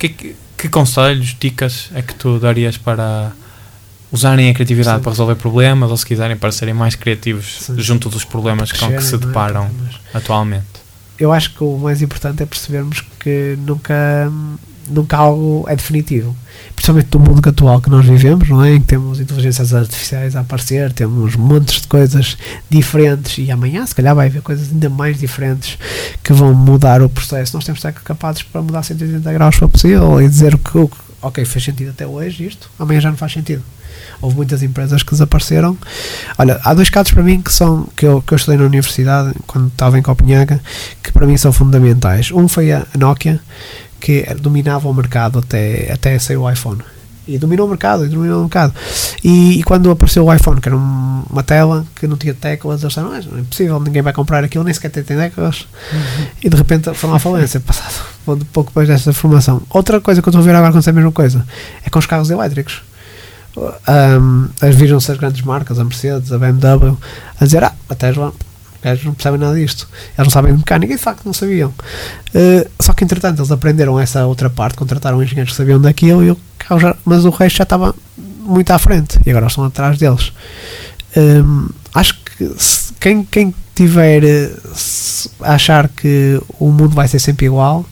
é 0.00 0.08
que, 0.08 0.34
que 0.56 0.68
conselhos, 0.68 1.36
dicas 1.38 1.90
é 1.94 2.02
que 2.02 2.14
tu 2.14 2.38
darias 2.38 2.76
para 2.76 3.32
usarem 4.12 4.50
a 4.50 4.54
criatividade 4.54 4.98
Sim. 4.98 5.02
para 5.02 5.12
resolver 5.12 5.34
problemas 5.36 5.90
ou 5.90 5.96
se 5.96 6.04
quiserem 6.04 6.36
para 6.36 6.52
serem 6.52 6.74
mais 6.74 6.94
criativos 6.94 7.58
Sim. 7.60 7.78
junto 7.78 8.08
dos 8.08 8.24
problemas 8.24 8.72
com 8.72 8.78
que 8.78 8.86
Crescerem, 8.86 9.08
se 9.08 9.14
é? 9.14 9.18
deparam 9.18 9.70
Mas 9.82 9.96
atualmente? 10.14 10.66
Eu 11.18 11.32
acho 11.32 11.54
que 11.54 11.62
o 11.62 11.78
mais 11.78 12.00
importante 12.00 12.42
é 12.42 12.46
percebermos 12.46 13.04
que 13.18 13.56
nunca, 13.66 14.32
nunca 14.88 15.18
algo 15.18 15.66
é 15.68 15.76
definitivo. 15.76 16.34
Principalmente 16.74 17.08
no 17.12 17.20
mundo 17.20 17.46
atual 17.46 17.80
que 17.80 17.90
nós 17.90 18.06
vivemos, 18.06 18.48
não 18.48 18.64
é? 18.64 18.74
Em 18.74 18.80
que 18.80 18.86
temos 18.86 19.20
inteligências 19.20 19.74
artificiais 19.74 20.34
a 20.34 20.40
aparecer, 20.40 20.90
temos 20.92 21.36
montes 21.36 21.82
de 21.82 21.88
coisas 21.88 22.38
diferentes 22.70 23.36
e 23.36 23.50
amanhã, 23.50 23.84
se 23.84 23.94
calhar, 23.94 24.14
vai 24.14 24.28
haver 24.28 24.40
coisas 24.40 24.70
ainda 24.72 24.88
mais 24.88 25.18
diferentes 25.18 25.78
que 26.22 26.32
vão 26.32 26.54
mudar 26.54 27.02
o 27.02 27.08
processo. 27.08 27.54
Nós 27.54 27.64
temos 27.64 27.82
de 27.82 27.86
estar 27.86 28.00
capazes 28.00 28.42
para 28.42 28.62
mudar 28.62 28.82
180 28.82 29.30
graus 29.30 29.54
se 29.54 29.60
for 29.60 29.68
possível 29.68 30.22
e 30.22 30.28
dizer 30.28 30.56
que, 30.56 30.78
o 30.78 30.88
que, 30.88 30.96
ok, 31.22 31.44
fez 31.44 31.64
sentido 31.64 31.90
até 31.90 32.06
hoje 32.06 32.46
isto, 32.46 32.70
amanhã 32.78 33.00
já 33.00 33.10
não 33.10 33.16
faz 33.16 33.32
sentido. 33.32 33.62
Houve 34.20 34.36
muitas 34.36 34.62
empresas 34.62 35.02
que 35.02 35.10
desapareceram. 35.10 35.76
Olha, 36.38 36.60
há 36.64 36.72
dois 36.74 36.90
casos 36.90 37.12
para 37.12 37.22
mim 37.22 37.40
que 37.40 37.52
são 37.52 37.88
que 37.96 38.06
eu, 38.06 38.22
que 38.22 38.32
eu 38.32 38.36
estudei 38.36 38.58
na 38.58 38.64
universidade 38.64 39.34
quando 39.46 39.68
estava 39.68 39.98
em 39.98 40.02
Copenhaga 40.02 40.60
que 41.02 41.12
para 41.12 41.26
mim 41.26 41.36
são 41.36 41.52
fundamentais. 41.52 42.30
Um 42.30 42.48
foi 42.48 42.72
a 42.72 42.86
Nokia, 42.98 43.40
que 44.00 44.22
dominava 44.34 44.88
o 44.88 44.94
mercado 44.94 45.38
até, 45.38 45.92
até 45.92 46.18
sair 46.18 46.36
o 46.36 46.50
iPhone. 46.50 46.80
E 47.34 47.38
dominou 47.38 47.66
o 47.66 47.68
mercado, 47.68 48.04
e 48.04 48.08
dominou 48.08 48.38
o 48.38 48.40
mercado. 48.42 48.74
E, 49.24 49.60
e 49.60 49.62
quando 49.62 49.90
apareceu 49.90 50.24
o 50.24 50.34
iPhone, 50.34 50.60
que 50.60 50.68
era 50.68 50.76
um- 50.76 51.22
uma 51.30 51.42
tela 51.42 51.84
que 51.94 52.06
não 52.06 52.16
tinha 52.16 52.34
teclas, 52.34 52.82
eles 52.82 52.92
disseram, 52.94 53.12
"Ah, 53.12 53.20
não 53.30 53.38
é 53.38 53.40
impossível, 53.40 53.78
ninguém 53.80 54.02
vai 54.02 54.12
comprar 54.12 54.42
aquilo, 54.44 54.64
nem 54.64 54.74
sequer 54.74 54.90
tem 54.90 55.02
teclas. 55.04 55.66
E 56.42 56.48
de 56.48 56.56
repente 56.56 56.92
foram 56.94 57.14
à 57.14 57.18
falência, 57.18 57.60
passado 57.64 58.10
um 58.26 58.36
pouco 58.52 58.70
depois 58.70 58.86
dessa 58.86 59.12
formação. 59.12 59.62
Outra 59.70 60.00
coisa 60.00 60.22
que 60.22 60.28
eu 60.28 60.30
estou 60.30 60.40
a 60.42 60.44
ver 60.44 60.54
agora 60.54 60.68
acontecer 60.70 60.90
a 60.90 60.92
mesma 60.92 61.10
coisa 61.12 61.44
é 61.84 61.90
com 61.90 61.98
os 61.98 62.06
carros 62.06 62.30
elétricos. 62.30 62.82
Um, 63.56 64.48
as 64.60 64.74
viram-se 64.76 65.10
as 65.10 65.18
grandes 65.18 65.42
marcas, 65.42 65.78
a 65.80 65.84
Mercedes, 65.84 66.32
a 66.32 66.38
BMW, 66.38 66.96
a 67.40 67.44
dizer: 67.44 67.64
Ah, 67.64 67.72
a 67.88 67.94
Tesla, 67.96 68.32
gajos 68.82 69.04
não 69.04 69.14
percebem 69.14 69.38
nada 69.40 69.54
disto. 69.54 69.88
Eles 70.16 70.26
não 70.26 70.30
sabem 70.30 70.52
de 70.52 70.58
mecânica 70.58 70.92
e 70.92 70.96
de 70.96 71.02
facto 71.02 71.24
não 71.24 71.32
sabiam. 71.32 71.68
Uh, 72.34 72.68
só 72.80 72.92
que 72.92 73.04
entretanto 73.04 73.38
eles 73.40 73.50
aprenderam 73.50 73.98
essa 73.98 74.26
outra 74.26 74.48
parte, 74.50 74.76
contrataram 74.76 75.22
engenheiros 75.22 75.52
que 75.52 75.56
sabiam 75.56 75.80
daquilo, 75.80 76.24
e 76.24 76.36
carro 76.58 76.80
já, 76.80 76.96
mas 77.04 77.24
o 77.24 77.30
resto 77.30 77.56
já 77.58 77.64
estava 77.64 77.94
muito 78.16 78.70
à 78.70 78.78
frente 78.78 79.18
e 79.24 79.30
agora 79.30 79.46
estão 79.46 79.64
atrás 79.64 79.98
deles. 79.98 80.32
Um, 81.16 81.68
acho 81.94 82.14
que 82.24 82.50
se- 82.56 82.92
quem, 83.00 83.24
quem 83.24 83.54
tiver 83.74 84.22
eh, 84.24 84.50
a 85.40 85.54
achar 85.54 85.88
que 85.88 86.40
o 86.58 86.70
mundo 86.70 86.94
vai 86.94 87.08
ser 87.08 87.18
sempre 87.18 87.46
igual 87.46 87.84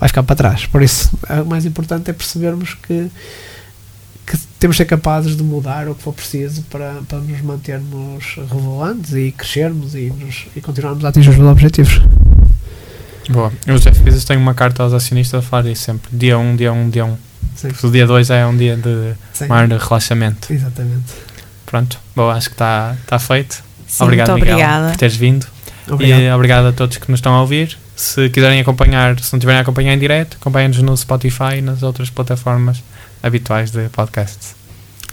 vai 0.00 0.08
ficar 0.08 0.22
para 0.22 0.36
trás. 0.36 0.66
Por 0.66 0.82
isso, 0.82 1.10
o 1.44 1.48
mais 1.48 1.64
importante 1.64 2.10
é 2.10 2.12
percebermos 2.12 2.74
que 2.86 3.10
que 4.28 4.36
temos 4.58 4.76
de 4.76 4.82
ser 4.82 4.84
capazes 4.84 5.36
de 5.36 5.42
mudar 5.42 5.88
o 5.88 5.94
que 5.94 6.02
for 6.02 6.12
preciso 6.12 6.62
para, 6.64 7.00
para 7.08 7.18
nos 7.18 7.40
mantermos 7.40 8.36
relevantes 8.50 9.14
e 9.14 9.32
crescermos 9.32 9.94
e, 9.94 10.10
nos, 10.10 10.46
e 10.54 10.60
continuarmos 10.60 11.04
a 11.04 11.08
atingir 11.08 11.30
os 11.30 11.38
nossos 11.38 11.52
objetivos. 11.52 12.00
Boa. 13.30 13.52
O 13.66 13.78
Jeff 13.78 14.00
Bezos 14.00 14.24
tem 14.24 14.36
uma 14.36 14.54
carta 14.54 14.82
aos 14.82 14.92
acionistas 14.92 15.40
a 15.40 15.42
falar 15.42 15.66
isso 15.66 15.82
sempre. 15.82 16.10
Dia 16.12 16.38
1, 16.38 16.42
um, 16.42 16.56
dia 16.56 16.72
1, 16.72 16.80
um, 16.80 16.90
dia 16.90 17.04
1. 17.04 17.08
Um. 17.08 17.16
Sim, 17.54 17.68
O 17.82 17.90
dia 17.90 18.06
2 18.06 18.30
é 18.30 18.46
um 18.46 18.56
dia 18.56 18.76
de 18.76 19.14
sim. 19.32 19.46
maior 19.46 19.68
relaxamento. 19.68 20.52
Exatamente. 20.52 21.12
Pronto, 21.66 21.98
bom, 22.14 22.30
acho 22.30 22.48
que 22.48 22.54
está 22.54 22.96
tá 23.06 23.18
feito. 23.18 23.62
Sim, 23.86 24.04
obrigado, 24.04 24.30
muito 24.30 24.44
Miguel, 24.44 24.56
obrigada. 24.56 24.90
por 24.90 24.96
teres 24.96 25.16
vindo. 25.16 25.46
Obrigado. 25.88 26.20
E 26.20 26.30
obrigado 26.30 26.66
a 26.66 26.72
todos 26.72 26.96
que 26.98 27.10
nos 27.10 27.18
estão 27.18 27.34
a 27.34 27.40
ouvir. 27.40 27.76
Se 27.96 28.28
quiserem 28.30 28.60
acompanhar, 28.60 29.18
se 29.18 29.32
não 29.32 29.40
tiverem 29.40 29.58
a 29.58 29.62
acompanhar 29.62 29.94
em 29.94 29.98
direto, 29.98 30.36
acompanhem-nos 30.40 30.80
no 30.82 30.96
Spotify 30.96 31.56
e 31.58 31.62
nas 31.62 31.82
outras 31.82 32.10
plataformas 32.10 32.82
habituais 33.22 33.70
de 33.70 33.88
podcasts. 33.88 34.54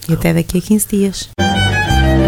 E 0.08 0.14
até 0.14 0.34
daqui 0.34 0.60
a 0.60 0.62
15 0.62 0.88
dias. 0.88 1.30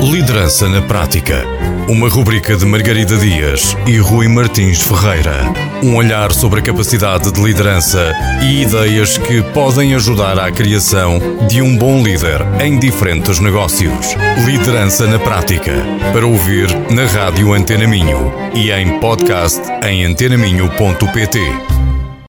Liderança 0.01 0.67
na 0.69 0.81
Prática. 0.81 1.43
Uma 1.89 2.09
rubrica 2.09 2.55
de 2.55 2.65
Margarida 2.65 3.17
Dias 3.17 3.75
e 3.85 3.97
Rui 3.97 4.27
Martins 4.27 4.81
Ferreira. 4.81 5.41
Um 5.81 5.95
olhar 5.95 6.33
sobre 6.33 6.59
a 6.59 6.63
capacidade 6.63 7.31
de 7.31 7.41
liderança 7.41 8.13
e 8.41 8.63
ideias 8.63 9.17
que 9.17 9.41
podem 9.53 9.95
ajudar 9.95 10.37
à 10.39 10.51
criação 10.51 11.19
de 11.47 11.61
um 11.61 11.77
bom 11.77 12.03
líder 12.03 12.41
em 12.61 12.77
diferentes 12.77 13.39
negócios. 13.39 14.15
Liderança 14.45 15.07
na 15.07 15.17
Prática. 15.19 15.73
Para 16.11 16.27
ouvir 16.27 16.67
na 16.91 17.05
Rádio 17.05 17.53
Antena 17.53 17.87
Minho 17.87 18.31
e 18.53 18.71
em 18.71 18.99
podcast 18.99 19.61
em 19.83 20.05
antenaminho.pt. 20.05 21.76